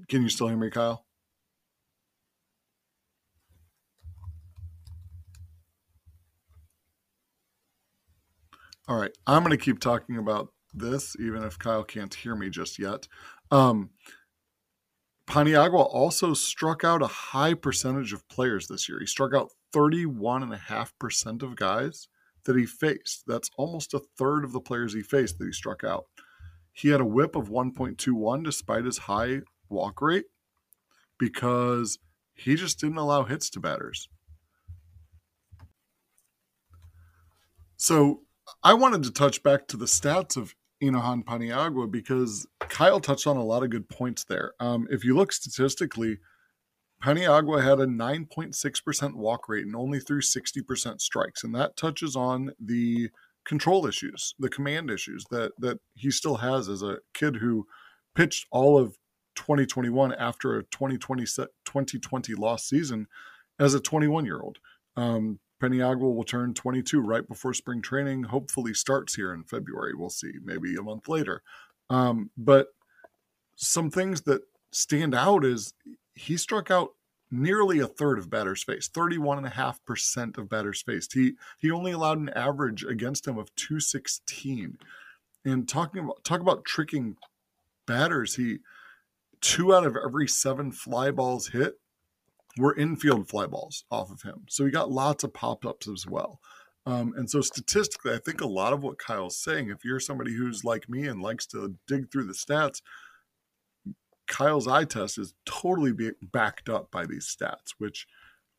[0.08, 1.04] can you still hear me, Kyle?
[8.88, 12.48] All right, I'm going to keep talking about this, even if Kyle can't hear me
[12.48, 13.06] just yet.
[13.50, 13.90] Um,
[15.26, 18.98] Paniagua also struck out a high percentage of players this year.
[18.98, 22.08] He struck out 31.5% of guys
[22.44, 23.24] that he faced.
[23.26, 26.06] That's almost a third of the players he faced that he struck out.
[26.72, 30.26] He had a whip of 1.21 despite his high walk rate
[31.18, 31.98] because
[32.32, 34.08] he just didn't allow hits to batters.
[37.76, 38.22] So
[38.62, 43.36] I wanted to touch back to the stats of Inohan Paniagua because Kyle touched on
[43.36, 44.52] a lot of good points there.
[44.60, 46.18] Um, if you look statistically,
[47.02, 51.44] Paniagua had a 9.6% walk rate and only threw 60% strikes.
[51.44, 53.10] And that touches on the
[53.44, 57.66] control issues, the command issues that, that he still has as a kid who
[58.14, 58.98] pitched all of
[59.36, 63.06] 2021 after a 2020, 2020 lost season
[63.58, 64.58] as a 21 year old.
[64.96, 68.24] Um, Paniagua will turn 22 right before spring training.
[68.24, 69.94] Hopefully, starts here in February.
[69.94, 71.42] We'll see, maybe a month later.
[71.90, 72.68] Um, but
[73.56, 75.74] some things that stand out is
[76.14, 76.90] he struck out
[77.30, 81.12] nearly a third of batters faced, 31.5% of batters faced.
[81.12, 84.78] He he only allowed an average against him of 216.
[85.44, 87.16] And talking about talk about tricking
[87.86, 88.58] batters, he
[89.40, 91.74] two out of every seven fly balls hit
[92.58, 94.44] were infield fly balls off of him.
[94.48, 96.40] So he got lots of pop ups as well.
[96.86, 100.34] Um, and so statistically, I think a lot of what Kyle's saying, if you're somebody
[100.34, 102.80] who's like me and likes to dig through the stats,
[104.26, 108.06] Kyle's eye test is totally being backed up by these stats, which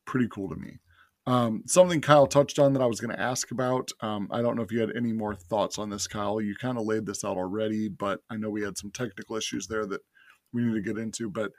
[0.04, 0.78] pretty cool to me.
[1.26, 3.90] Um, something Kyle touched on that I was going to ask about.
[4.00, 6.40] Um, I don't know if you had any more thoughts on this, Kyle.
[6.40, 9.66] You kind of laid this out already, but I know we had some technical issues
[9.66, 10.00] there that
[10.52, 11.30] we need to get into.
[11.30, 11.52] But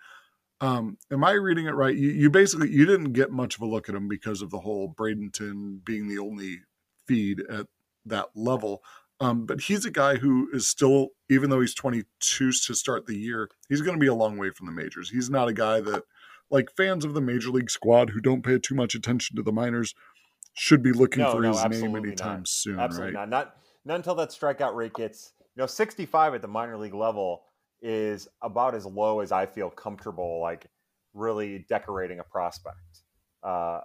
[0.62, 1.96] um, am I reading it right?
[1.96, 4.60] You, you basically you didn't get much of a look at him because of the
[4.60, 6.62] whole Bradenton being the only
[7.08, 7.68] feed at
[8.06, 8.84] that level.
[9.20, 13.18] Um, but he's a guy who is still, even though he's 22 to start the
[13.18, 15.10] year, he's going to be a long way from the majors.
[15.10, 16.04] He's not a guy that
[16.50, 19.52] like fans of the major league squad who don't pay too much attention to the
[19.52, 19.96] minors
[20.54, 22.48] should be looking no, for no, his name anytime not.
[22.48, 22.80] soon.
[22.80, 23.30] Absolutely right?
[23.30, 23.30] not.
[23.30, 27.44] Not not until that strikeout rate gets you know 65 at the minor league level
[27.82, 30.68] is about as low as I feel comfortable like
[31.14, 32.78] really decorating a prospect.
[33.44, 33.82] Uh,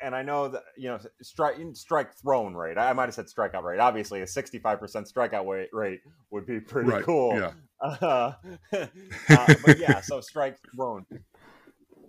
[0.00, 2.78] and I know that you know strike strike thrown rate.
[2.78, 3.80] I might have said strikeout rate.
[3.80, 7.04] Obviously, a sixty five percent strikeout rate would be pretty right.
[7.04, 7.36] cool.
[7.36, 7.52] Yeah.
[7.80, 8.32] Uh,
[8.72, 11.04] uh, but yeah, so strike thrown.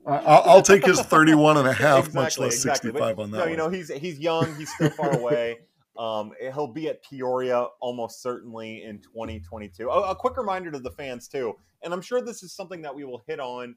[0.07, 2.91] I'll take his 31 and a half, exactly, much less exactly.
[2.91, 3.37] 65 but, on that.
[3.39, 5.57] No, you know, he's he's young, he's still far away.
[5.97, 9.89] Um, he'll be at Peoria almost certainly in 2022.
[9.89, 12.93] A, a, quick reminder to the fans too, and I'm sure this is something that
[12.93, 13.75] we will hit on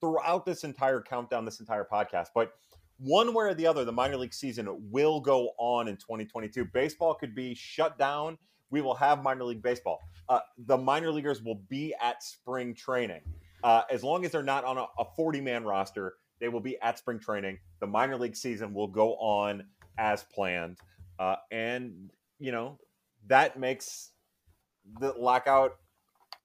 [0.00, 2.28] throughout this entire countdown, this entire podcast.
[2.34, 2.52] But
[2.98, 6.64] one way or the other, the minor league season will go on in 2022.
[6.66, 8.38] Baseball could be shut down.
[8.70, 10.00] We will have minor league baseball.
[10.28, 13.20] Uh, the minor leaguers will be at spring training.
[13.62, 16.98] Uh, as long as they're not on a 40 man roster, they will be at
[16.98, 17.58] spring training.
[17.80, 19.64] The minor league season will go on
[19.96, 20.78] as planned.
[21.18, 22.78] Uh, and, you know,
[23.26, 24.10] that makes
[25.00, 25.76] the lockout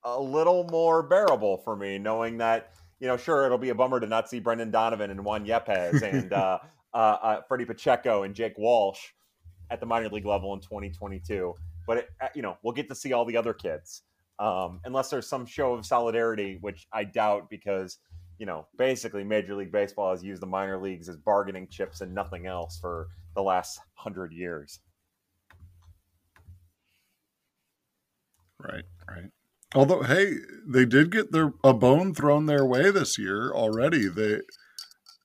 [0.03, 3.99] a little more bearable for me, knowing that, you know, sure, it'll be a bummer
[3.99, 6.59] to not see Brendan Donovan and Juan Yepez and uh,
[6.93, 8.99] uh, uh, Freddie Pacheco and Jake Walsh
[9.69, 11.53] at the minor league level in 2022.
[11.85, 14.03] But, it, uh, you know, we'll get to see all the other kids
[14.39, 17.99] um, unless there's some show of solidarity, which I doubt because
[18.37, 22.13] you know basically Major League Baseball has used the minor leagues as bargaining chips and
[22.13, 24.79] nothing else for the last hundred years.
[28.59, 29.29] Right, right.
[29.75, 34.07] Although, hey, they did get their a bone thrown their way this year already.
[34.07, 34.41] They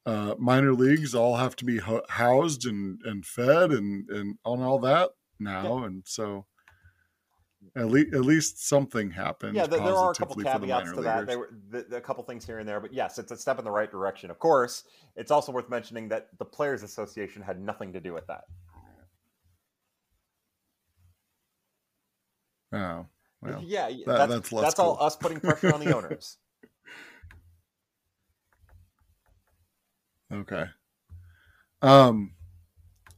[0.07, 4.79] uh, minor leagues all have to be housed and, and fed and and on all
[4.81, 5.87] that now, yeah.
[5.87, 6.47] and so
[7.76, 9.57] at least, at least something happened.
[9.57, 11.26] Yeah, there, there are a couple caveats the to that.
[11.26, 13.64] There were the, a couple things here and there, but yes, it's a step in
[13.64, 14.31] the right direction.
[14.31, 14.85] Of course,
[15.16, 18.44] it's also worth mentioning that the Players Association had nothing to do with that.
[22.72, 23.07] Oh,
[23.40, 24.85] well, yeah, that, that's that's, that's cool.
[24.85, 26.37] all us putting pressure on the owners.
[30.31, 30.66] Okay.
[31.81, 32.33] Um.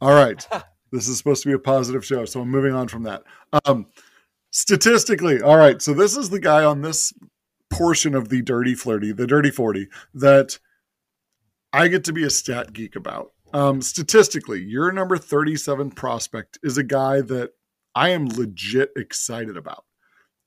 [0.01, 0.47] All right.
[0.93, 3.25] this is supposed to be a positive show, so I'm moving on from that.
[3.65, 3.87] Um
[4.51, 5.81] statistically, all right.
[5.81, 7.13] So this is the guy on this
[7.71, 10.59] portion of the dirty flirty, the dirty 40 that
[11.73, 13.33] I get to be a stat geek about.
[13.53, 17.51] Um, statistically, your number 37 prospect is a guy that
[17.95, 19.85] I am legit excited about.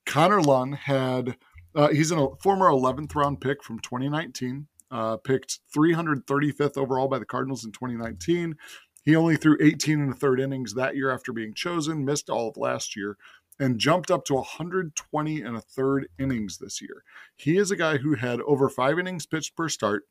[0.06, 1.36] Connor Lunn had,
[1.74, 7.24] uh, he's a former 11th round pick from 2019, uh, picked 335th overall by the
[7.24, 8.56] Cardinals in 2019.
[9.04, 12.48] He only threw 18 and a third innings that year after being chosen, missed all
[12.48, 13.18] of last year,
[13.58, 17.04] and jumped up to 120 and a third innings this year.
[17.36, 20.04] He is a guy who had over five innings pitched per start,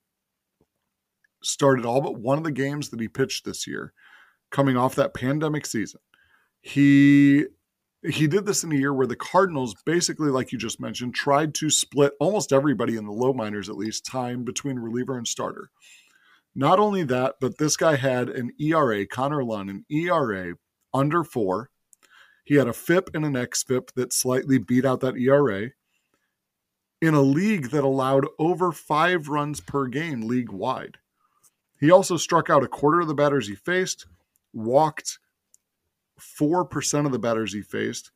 [1.42, 3.94] started all but one of the games that he pitched this year,
[4.50, 6.00] coming off that pandemic season.
[6.62, 7.46] He
[8.06, 11.54] he did this in a year where the Cardinals, basically, like you just mentioned, tried
[11.56, 15.70] to split almost everybody in the low minors, at least, time between reliever and starter.
[16.54, 20.56] Not only that, but this guy had an ERA, Connor Lunn, an ERA
[20.94, 21.70] under four,
[22.44, 25.70] he had a FIP and an XFIP that slightly beat out that ERA
[27.02, 30.98] in a league that allowed over five runs per game league wide.
[31.80, 34.06] He also struck out a quarter of the batters he faced,
[34.54, 35.20] walked
[36.20, 38.12] 4% of the batters he faced,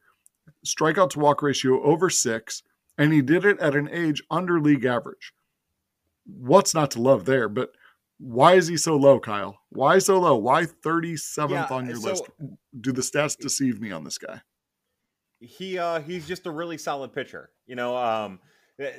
[0.65, 2.63] strikeout to walk ratio over six,
[2.97, 5.33] and he did it at an age under league average.
[6.25, 7.49] What's not to love there?
[7.49, 7.71] But
[8.19, 9.59] why is he so low, Kyle?
[9.69, 10.35] Why so low?
[10.35, 12.23] Why 37th yeah, on your so, list?
[12.79, 14.41] Do the stats deceive me on this guy?
[15.39, 17.51] He uh he's just a really solid pitcher.
[17.67, 18.39] You know, um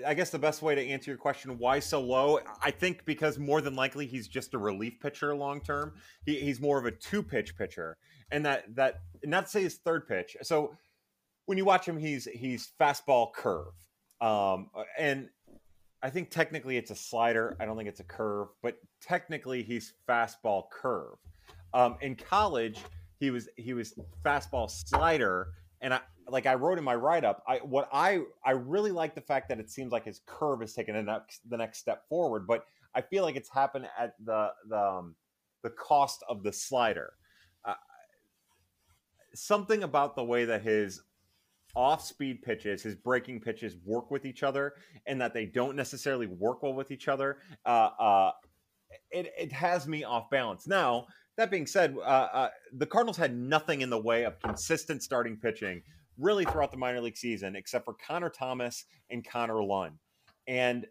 [0.04, 2.40] I guess the best way to answer your question, why so low?
[2.60, 5.94] I think because more than likely he's just a relief pitcher long term.
[6.26, 7.96] He, he's more of a two pitch pitcher,
[8.32, 10.36] and that that not to say his third pitch.
[10.42, 10.74] So
[11.46, 13.72] when you watch him, he's he's fastball curve,
[14.20, 15.28] um, and
[16.02, 17.56] I think technically it's a slider.
[17.58, 21.16] I don't think it's a curve, but technically he's fastball curve.
[21.74, 22.84] Um, in college,
[23.18, 25.48] he was he was fastball slider,
[25.80, 27.42] and I like I wrote in my write up.
[27.48, 30.72] I what I I really like the fact that it seems like his curve is
[30.72, 34.50] taking the next the next step forward, but I feel like it's happened at the
[34.68, 35.16] the um,
[35.62, 37.12] the cost of the slider.
[37.64, 37.74] Uh,
[39.34, 41.02] something about the way that his
[41.74, 44.74] off speed pitches, his breaking pitches work with each other,
[45.06, 47.38] and that they don't necessarily work well with each other.
[47.64, 48.32] Uh, uh,
[49.10, 50.66] it, it has me off balance.
[50.66, 51.06] Now,
[51.36, 55.36] that being said, uh, uh, the Cardinals had nothing in the way of consistent starting
[55.36, 55.82] pitching
[56.18, 59.98] really throughout the minor league season, except for Connor Thomas and Connor Lunn.
[60.48, 60.86] And,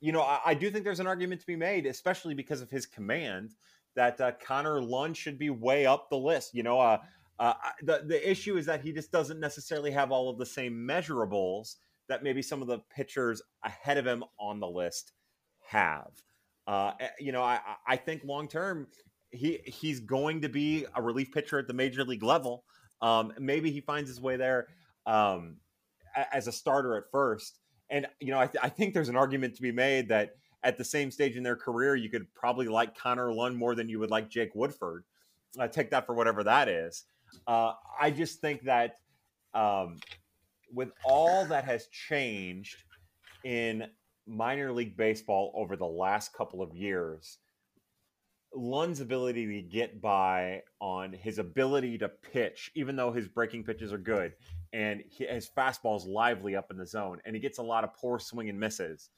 [0.00, 2.68] you know, I, I do think there's an argument to be made, especially because of
[2.68, 3.54] his command,
[3.94, 6.54] that uh, Connor Lunn should be way up the list.
[6.54, 6.98] You know,
[7.38, 10.74] uh, the the issue is that he just doesn't necessarily have all of the same
[10.74, 11.76] measurables
[12.08, 15.12] that maybe some of the pitchers ahead of him on the list
[15.68, 16.10] have.
[16.66, 18.86] Uh, eh, you know, I, I think long term
[19.30, 22.64] he he's going to be a relief pitcher at the major league level.
[23.00, 24.68] Um, maybe he finds his way there
[25.06, 25.56] um,
[26.32, 27.58] as a starter at first.
[27.90, 30.78] And you know, I, th- I think there's an argument to be made that at
[30.78, 33.98] the same stage in their career, you could probably like Connor Lunn more than you
[33.98, 35.04] would like Jake Woodford.
[35.58, 37.04] Uh, take that for whatever that is.
[37.46, 38.96] Uh, I just think that
[39.54, 39.98] um,
[40.72, 42.76] with all that has changed
[43.44, 43.86] in
[44.26, 47.38] minor league baseball over the last couple of years,
[48.54, 53.92] Lunn's ability to get by on his ability to pitch, even though his breaking pitches
[53.92, 54.34] are good,
[54.72, 57.94] and his fastball is lively up in the zone, and he gets a lot of
[57.94, 59.08] poor swing and misses.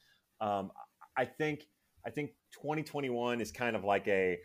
[0.41, 0.71] Um,
[1.17, 1.67] I think
[2.07, 4.39] I think 2021 is kind of like a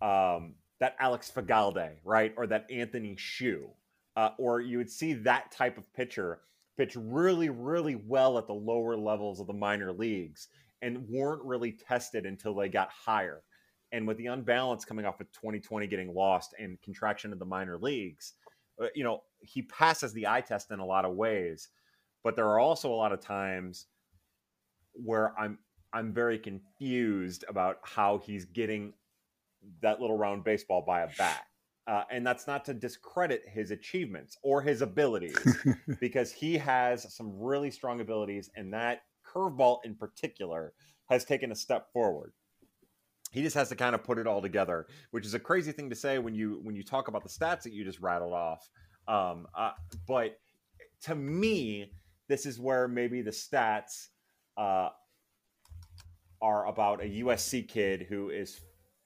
[0.00, 3.70] um, that Alex Fagalde, right, or that Anthony Shew,
[4.16, 6.40] uh, or you would see that type of pitcher
[6.76, 10.48] pitch really, really well at the lower levels of the minor leagues
[10.82, 13.42] and weren't really tested until they got higher.
[13.92, 17.78] And with the unbalance coming off of 2020 getting lost and contraction of the minor
[17.78, 18.32] leagues,
[18.82, 21.68] uh, you know, he passes the eye test in a lot of ways.
[22.24, 23.86] But there are also a lot of times
[24.94, 25.58] where I'm
[25.92, 28.94] I'm very confused about how he's getting
[29.82, 31.44] that little round baseball by a bat.
[31.86, 35.38] Uh, and that's not to discredit his achievements or his abilities
[36.00, 40.72] because he has some really strong abilities and that curveball in particular
[41.10, 42.32] has taken a step forward
[43.34, 45.90] he just has to kind of put it all together, which is a crazy thing
[45.90, 48.70] to say when you when you talk about the stats that you just rattled off.
[49.08, 49.72] Um, uh,
[50.06, 50.38] but
[51.02, 51.90] to me,
[52.28, 54.06] this is where maybe the stats
[54.56, 54.90] uh,
[56.40, 58.60] are about a USC kid who is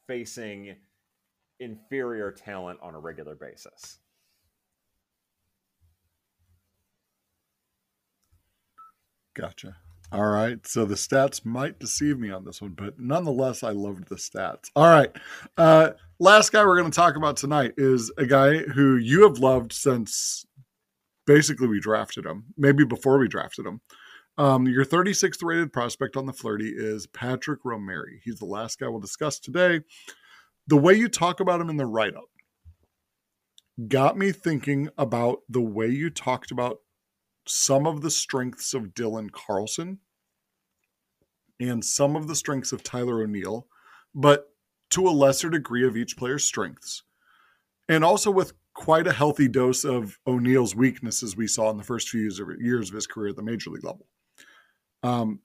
[0.08, 0.74] facing
[1.60, 3.98] inferior talent on a regular basis.
[9.34, 9.76] Gotcha.
[10.10, 10.66] All right.
[10.66, 14.70] So the stats might deceive me on this one, but nonetheless, I loved the stats.
[14.74, 15.10] All right.
[15.56, 19.38] Uh, last guy we're going to talk about tonight is a guy who you have
[19.38, 20.46] loved since
[21.26, 23.80] basically we drafted him, maybe before we drafted him.
[24.38, 28.20] Um, your 36th rated prospect on the flirty is Patrick Romeri.
[28.22, 29.80] He's the last guy we'll discuss today.
[30.68, 32.28] The way you talk about him in the write up
[33.88, 36.78] got me thinking about the way you talked about
[37.48, 39.98] some of the strengths of Dylan Carlson
[41.58, 43.66] and some of the strengths of Tyler O'Neill,
[44.14, 44.52] but
[44.90, 47.02] to a lesser degree of each player's strengths.
[47.88, 52.08] And also with quite a healthy dose of O'Neill's weaknesses we saw in the first
[52.08, 52.30] few
[52.60, 54.06] years of his career at the major league level.
[55.02, 55.40] Um,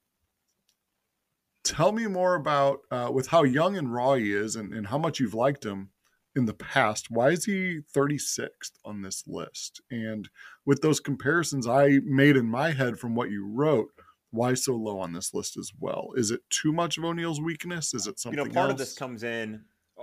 [1.63, 4.97] tell me more about uh, with how young and raw he is and, and how
[4.97, 5.89] much you've liked him
[6.35, 7.11] in the past.
[7.11, 9.81] Why is he 36th on this list?
[9.91, 10.29] And
[10.65, 13.89] with those comparisons I made in my head from what you wrote,
[14.31, 16.09] why so low on this list as well?
[16.15, 17.93] Is it too much of O'Neill's weakness?
[17.93, 18.39] Is it something?
[18.39, 18.73] You know, part else?
[18.73, 19.61] of this comes in.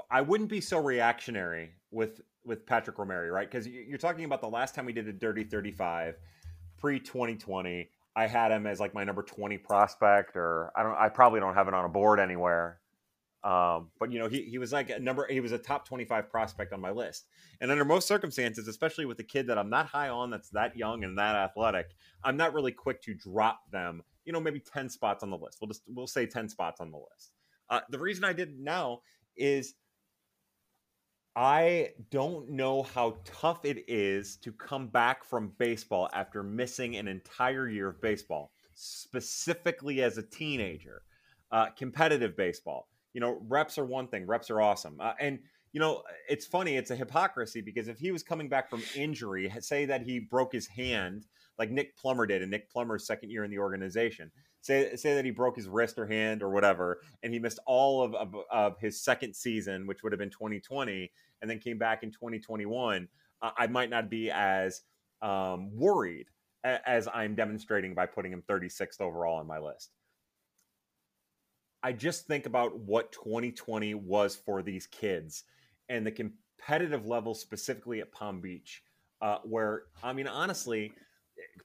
[0.09, 3.51] I wouldn't be so reactionary with with Patrick Romeri, right?
[3.51, 6.14] Because you're talking about the last time we did a Dirty 35,
[6.78, 7.90] pre 2020.
[8.21, 10.95] I had him as like my number 20 prospect, or I don't.
[10.95, 12.79] I probably don't have it on a board anywhere.
[13.43, 16.29] Um, but you know, he, he was like a number, he was a top 25
[16.29, 17.27] prospect on my list.
[17.62, 20.77] And under most circumstances, especially with a kid that I'm not high on, that's that
[20.77, 21.87] young and that athletic,
[22.23, 25.57] I'm not really quick to drop them, you know, maybe 10 spots on the list.
[25.59, 27.33] We'll just, we'll say 10 spots on the list.
[27.71, 29.01] Uh, the reason I did now
[29.39, 29.73] is
[31.41, 37.09] I don't know how tough it is to come back from baseball after missing an
[37.09, 41.01] entire year of baseball, specifically as a teenager,
[41.51, 44.97] uh, competitive baseball you know, reps are one thing, reps are awesome.
[45.01, 45.38] Uh, and,
[45.72, 49.53] you know, it's funny, it's a hypocrisy because if he was coming back from injury,
[49.61, 51.26] say that he broke his hand
[51.59, 54.30] like Nick Plummer did in Nick Plummer's second year in the organization,
[54.62, 58.03] say, say that he broke his wrist or hand or whatever, and he missed all
[58.03, 61.11] of, of, of his second season, which would have been 2020,
[61.41, 63.09] and then came back in 2021,
[63.43, 64.82] uh, I might not be as
[65.22, 66.26] um, worried
[66.62, 69.91] as I'm demonstrating by putting him 36th overall on my list
[71.82, 75.45] I just think about what 2020 was for these kids
[75.88, 78.82] and the competitive level specifically at Palm Beach,
[79.22, 80.93] uh, where I mean, honestly,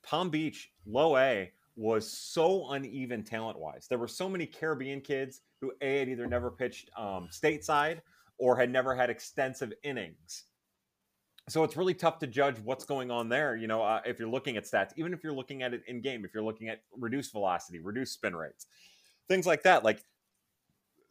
[0.04, 3.88] Palm Beach, low A, was so uneven talent wise.
[3.90, 8.00] There were so many Caribbean kids who A had either never pitched um, stateside
[8.38, 10.44] or had never had extensive innings.
[11.48, 13.56] So it's really tough to judge what's going on there.
[13.56, 16.02] You know, uh, if you're looking at stats, even if you're looking at it in
[16.02, 18.66] game, if you're looking at reduced velocity, reduced spin rates,
[19.28, 19.84] things like that.
[19.84, 20.04] Like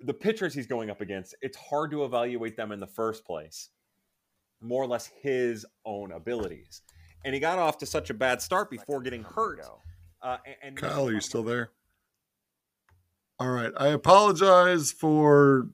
[0.01, 3.69] the pitchers he's going up against, it's hard to evaluate them in the first place.
[4.61, 6.83] More or less his own abilities,
[7.25, 9.61] and he got off to such a bad start before getting hurt.
[10.23, 11.71] Uh, and, and Kyle, are you still there?
[13.39, 13.73] All right.
[13.77, 15.69] I apologize for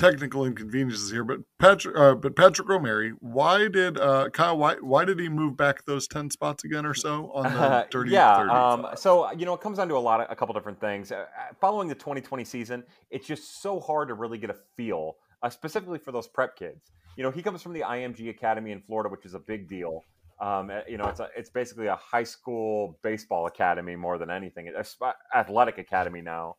[0.00, 4.56] technical inconveniences here, but Patrick, uh, but Patrick Romeri, why did uh, Kyle?
[4.56, 8.12] Why why did he move back those ten spots again or so on the dirty?
[8.12, 8.36] yeah.
[8.36, 11.12] Um, so you know, it comes down to a lot of a couple different things.
[11.12, 11.26] Uh,
[11.60, 15.98] following the 2020 season, it's just so hard to really get a feel, uh, specifically
[15.98, 16.90] for those prep kids.
[17.16, 20.02] You know, he comes from the IMG Academy in Florida, which is a big deal.
[20.40, 24.72] Um, you know, it's a, it's basically a high school baseball academy more than anything.
[24.74, 24.96] It's
[25.34, 26.56] athletic academy now.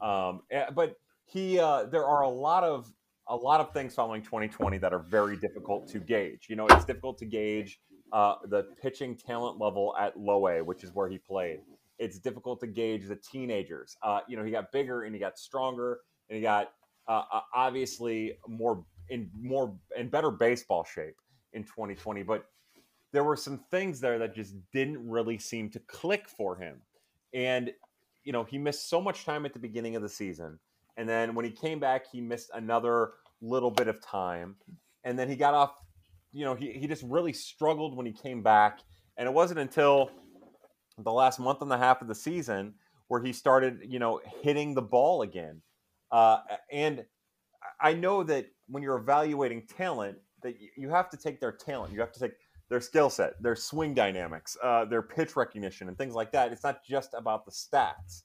[0.00, 2.90] Um, eh, but he, uh, there are a lot of
[3.28, 6.46] a lot of things following 2020 that are very difficult to gauge.
[6.48, 7.80] You know, it's difficult to gauge
[8.12, 11.58] uh, the pitching talent level at low A, which is where he played.
[11.98, 13.96] It's difficult to gauge the teenagers.
[14.02, 16.72] Uh, you know, he got bigger and he got stronger and he got
[17.08, 21.16] uh, uh obviously more in more in better baseball shape
[21.52, 22.22] in 2020.
[22.22, 22.46] But
[23.12, 26.82] there were some things there that just didn't really seem to click for him.
[27.32, 27.72] And,
[28.24, 30.58] you know, he missed so much time at the beginning of the season.
[30.96, 34.56] And then when he came back, he missed another little bit of time.
[35.04, 35.72] And then he got off,
[36.32, 38.80] you know, he, he just really struggled when he came back.
[39.16, 40.10] And it wasn't until
[40.98, 42.74] the last month and a half of the season
[43.08, 45.62] where he started, you know, hitting the ball again.
[46.10, 46.38] Uh,
[46.72, 47.04] and
[47.80, 51.92] I know that when you're evaluating talent, that you have to take their talent.
[51.92, 52.32] You have to take
[52.68, 56.52] their skill set, their swing dynamics, uh, their pitch recognition, and things like that.
[56.52, 58.22] It's not just about the stats.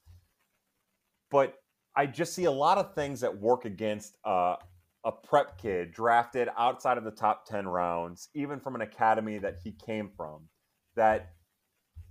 [1.30, 1.54] But
[1.94, 4.56] I just see a lot of things that work against uh,
[5.04, 9.58] a prep kid drafted outside of the top 10 rounds, even from an academy that
[9.62, 10.48] he came from,
[10.96, 11.32] that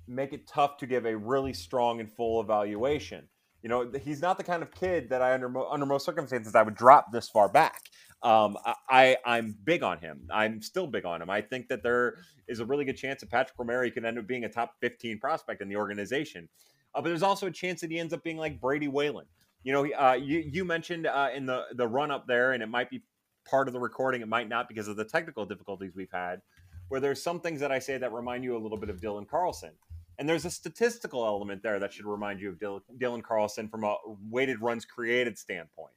[0.07, 3.27] make it tough to give a really strong and full evaluation.
[3.63, 6.63] You know, he's not the kind of kid that I, under, under most circumstances, I
[6.63, 7.83] would drop this far back.
[8.23, 8.57] Um,
[8.89, 10.27] I I'm big on him.
[10.31, 11.29] I'm still big on him.
[11.29, 12.17] I think that there
[12.47, 15.19] is a really good chance that Patrick Romeri can end up being a top 15
[15.19, 16.47] prospect in the organization.
[16.93, 19.25] Uh, but there's also a chance that he ends up being like Brady Whalen.
[19.63, 22.69] You know, uh, you you mentioned uh, in the the run up there, and it
[22.69, 23.03] might be
[23.47, 24.21] part of the recording.
[24.21, 26.41] It might not because of the technical difficulties we've had.
[26.87, 29.27] Where there's some things that I say that remind you a little bit of Dylan
[29.27, 29.71] Carlson.
[30.19, 33.95] And there's a statistical element there that should remind you of Dylan Carlson from a
[34.29, 35.93] weighted runs created standpoint.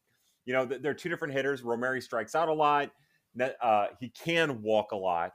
[0.47, 1.63] You know, they're two different hitters.
[1.63, 2.91] Romeri strikes out a lot.
[3.61, 5.33] Uh, he can walk a lot.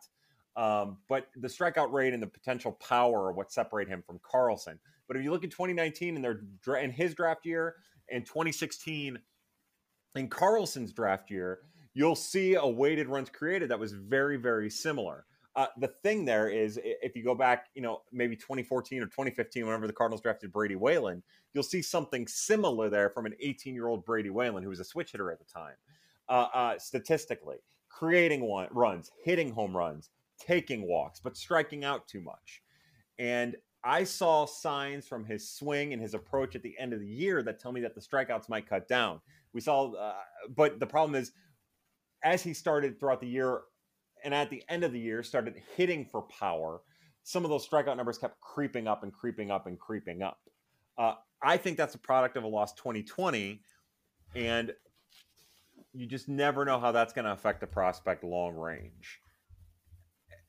[0.56, 4.80] Um, but the strikeout rate and the potential power are what separate him from Carlson.
[5.08, 7.76] But if you look at 2019 and their in his draft year
[8.12, 9.20] and 2016
[10.16, 11.60] in Carlson's draft year,
[11.94, 15.26] you'll see a weighted runs created that was very, very similar.
[15.56, 19.66] Uh, the thing there is, if you go back, you know, maybe 2014 or 2015,
[19.66, 23.88] whenever the Cardinals drafted Brady Whalen, you'll see something similar there from an 18 year
[23.88, 25.74] old Brady Whalen, who was a switch hitter at the time,
[26.30, 27.58] uh, uh, statistically,
[27.90, 32.62] creating one, runs, hitting home runs, taking walks, but striking out too much.
[33.18, 37.08] And I saw signs from his swing and his approach at the end of the
[37.08, 39.22] year that tell me that the strikeouts might cut down.
[39.54, 40.14] We saw, uh,
[40.56, 41.32] but the problem is,
[42.24, 43.62] as he started throughout the year,
[44.24, 46.82] and at the end of the year started hitting for power,
[47.24, 50.40] some of those strikeout numbers kept creeping up and creeping up and creeping up.
[50.98, 53.62] Uh, I think that's a product of a lost 2020,
[54.36, 54.74] and
[55.94, 59.22] you just never know how that's going to affect the prospect long range.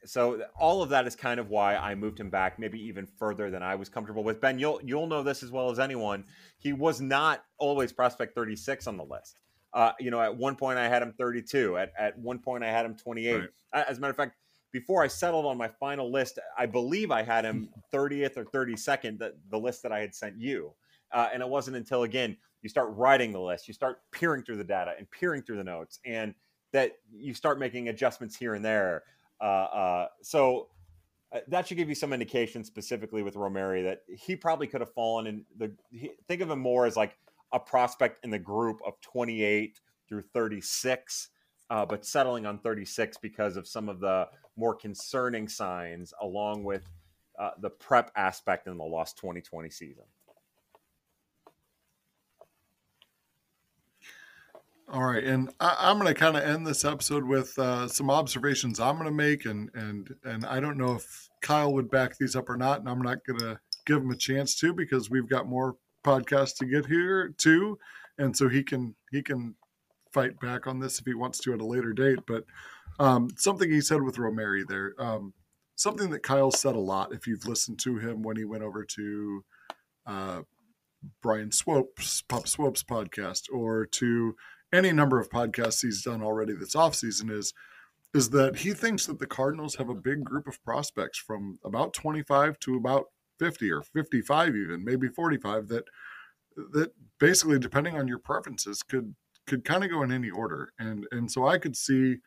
[0.05, 3.51] So all of that is kind of why I moved him back, maybe even further
[3.51, 4.41] than I was comfortable with.
[4.41, 6.25] Ben, you'll you'll know this as well as anyone.
[6.59, 9.39] He was not always prospect 36 on the list.
[9.73, 11.79] Uh, you know, at one point I had him 32.
[11.79, 13.35] At, at one point I had him 28.
[13.35, 13.49] Right.
[13.73, 14.37] As a matter of fact,
[14.73, 19.19] before I settled on my final list, I believe I had him 30th or 32nd,
[19.19, 20.73] the, the list that I had sent you.
[21.13, 24.59] Uh, and it wasn't until, again, you start writing the list, you start peering through
[24.59, 26.35] the data and peering through the notes, and
[26.73, 29.03] that you start making adjustments here and there.
[29.41, 30.69] Uh, uh so
[31.33, 34.93] uh, that should give you some indication specifically with Romeri that he probably could have
[34.93, 35.73] fallen in the.
[35.91, 37.17] He, think of him more as like
[37.53, 41.29] a prospect in the group of 28 through 36,
[41.71, 46.89] uh, but settling on 36 because of some of the more concerning signs, along with
[47.39, 50.05] uh, the prep aspect in the lost 2020 season.
[54.93, 58.11] All right, and I, am going to kind of end this episode with uh, some
[58.11, 62.19] observations I'm going to make, and and and I don't know if Kyle would back
[62.19, 65.09] these up or not, and I'm not going to give him a chance to because
[65.09, 67.79] we've got more podcasts to get here too,
[68.19, 69.55] and so he can he can
[70.13, 72.19] fight back on this if he wants to at a later date.
[72.27, 72.43] But
[72.99, 75.35] um, something he said with Romeri there, um,
[75.77, 77.15] something that Kyle said a lot.
[77.15, 79.45] If you've listened to him when he went over to
[80.05, 80.41] uh,
[81.23, 84.35] Brian Swope's Pop Swope's podcast or to
[84.73, 87.53] any number of podcasts he's done already this offseason is
[88.13, 91.93] is that he thinks that the Cardinals have a big group of prospects from about
[91.93, 93.07] 25 to about
[93.39, 95.85] 50 or 55 even, maybe 45 that
[96.73, 99.15] that basically depending on your preferences could
[99.47, 100.71] could kind of go in any order.
[100.79, 102.19] And and so I could see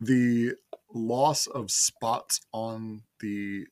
[0.00, 0.54] the
[0.92, 3.66] loss of spots on the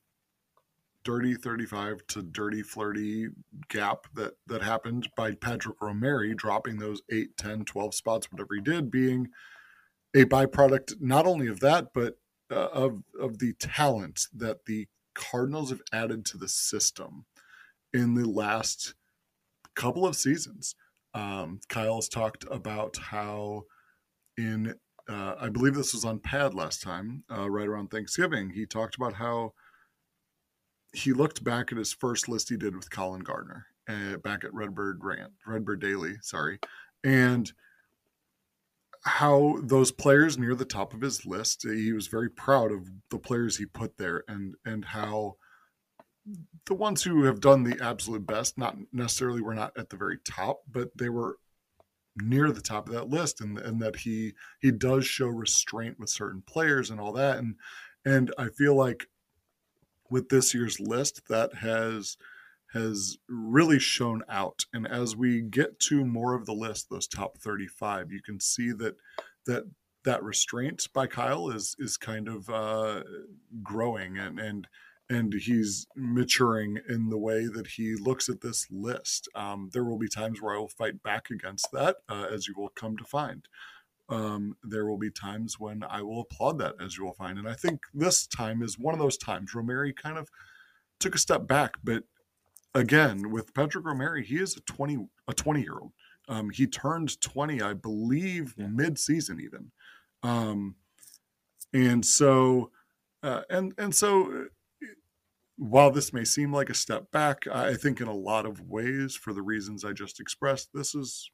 [1.03, 3.27] dirty 35 to dirty flirty
[3.69, 8.61] gap that that happened by Patrick Romeri dropping those 8 10 12 spots whatever he
[8.61, 9.27] did being
[10.15, 12.17] a byproduct not only of that but
[12.51, 17.25] uh, of of the talent that the Cardinals have added to the system
[17.93, 18.95] in the last
[19.75, 20.75] couple of seasons.
[21.13, 23.63] Um, Kyle's talked about how
[24.37, 24.75] in
[25.09, 28.51] uh, I believe this was on Pad last time, uh, right around Thanksgiving.
[28.51, 29.53] He talked about how
[30.93, 34.53] he looked back at his first list he did with Colin Gardner uh, back at
[34.53, 36.59] Redbird Rant, Redbird Daily, sorry,
[37.03, 37.51] and
[39.01, 43.17] how those players near the top of his list, he was very proud of the
[43.17, 45.35] players he put there, and and how
[46.65, 50.19] the ones who have done the absolute best, not necessarily were not at the very
[50.23, 51.37] top, but they were
[52.17, 56.09] near the top of that list, and and that he he does show restraint with
[56.09, 57.55] certain players and all that, and
[58.05, 59.07] and I feel like
[60.13, 62.17] with this year's list that has
[62.71, 67.37] has really shown out and as we get to more of the list those top
[67.39, 68.95] 35 you can see that
[69.47, 69.63] that
[70.05, 73.03] that restraint by Kyle is is kind of uh,
[73.63, 74.67] growing and and
[75.09, 79.27] and he's maturing in the way that he looks at this list.
[79.35, 82.53] Um, there will be times where I will fight back against that, uh, as you
[82.57, 83.47] will come to find
[84.09, 87.37] um, there will be times when I will applaud that, as you will find.
[87.37, 89.53] And I think this time is one of those times.
[89.53, 90.29] Romeri kind of
[90.99, 92.03] took a step back, but
[92.75, 95.93] again, with Patrick Romeri, he is a twenty a twenty year old.
[96.27, 98.67] Um, he turned twenty, I believe, yeah.
[98.67, 99.71] mid season even,
[100.21, 100.75] um,
[101.73, 102.71] and so
[103.21, 104.31] uh, and and so.
[104.31, 104.43] Uh,
[105.55, 109.15] while this may seem like a step back, I think in a lot of ways,
[109.15, 111.29] for the reasons I just expressed, this is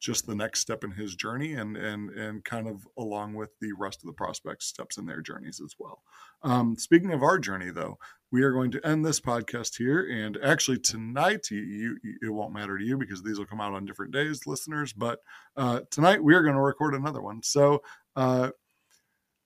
[0.00, 3.72] just the next step in his journey and and and kind of along with the
[3.78, 6.02] rest of the prospects steps in their journeys as well
[6.42, 7.98] um, speaking of our journey though
[8.30, 12.52] we are going to end this podcast here and actually tonight you, you, it won't
[12.52, 15.20] matter to you because these will come out on different days listeners but
[15.56, 17.80] uh, tonight we are going to record another one so
[18.16, 18.50] uh,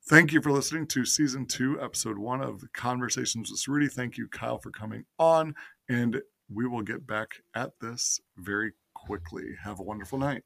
[0.09, 3.89] Thank you for listening to season two, episode one of Conversations with Rudy.
[3.89, 5.55] Thank you, Kyle, for coming on.
[5.91, 8.73] And we will get back at this very
[9.09, 9.57] quickly.
[9.65, 10.43] Have a wonderful night.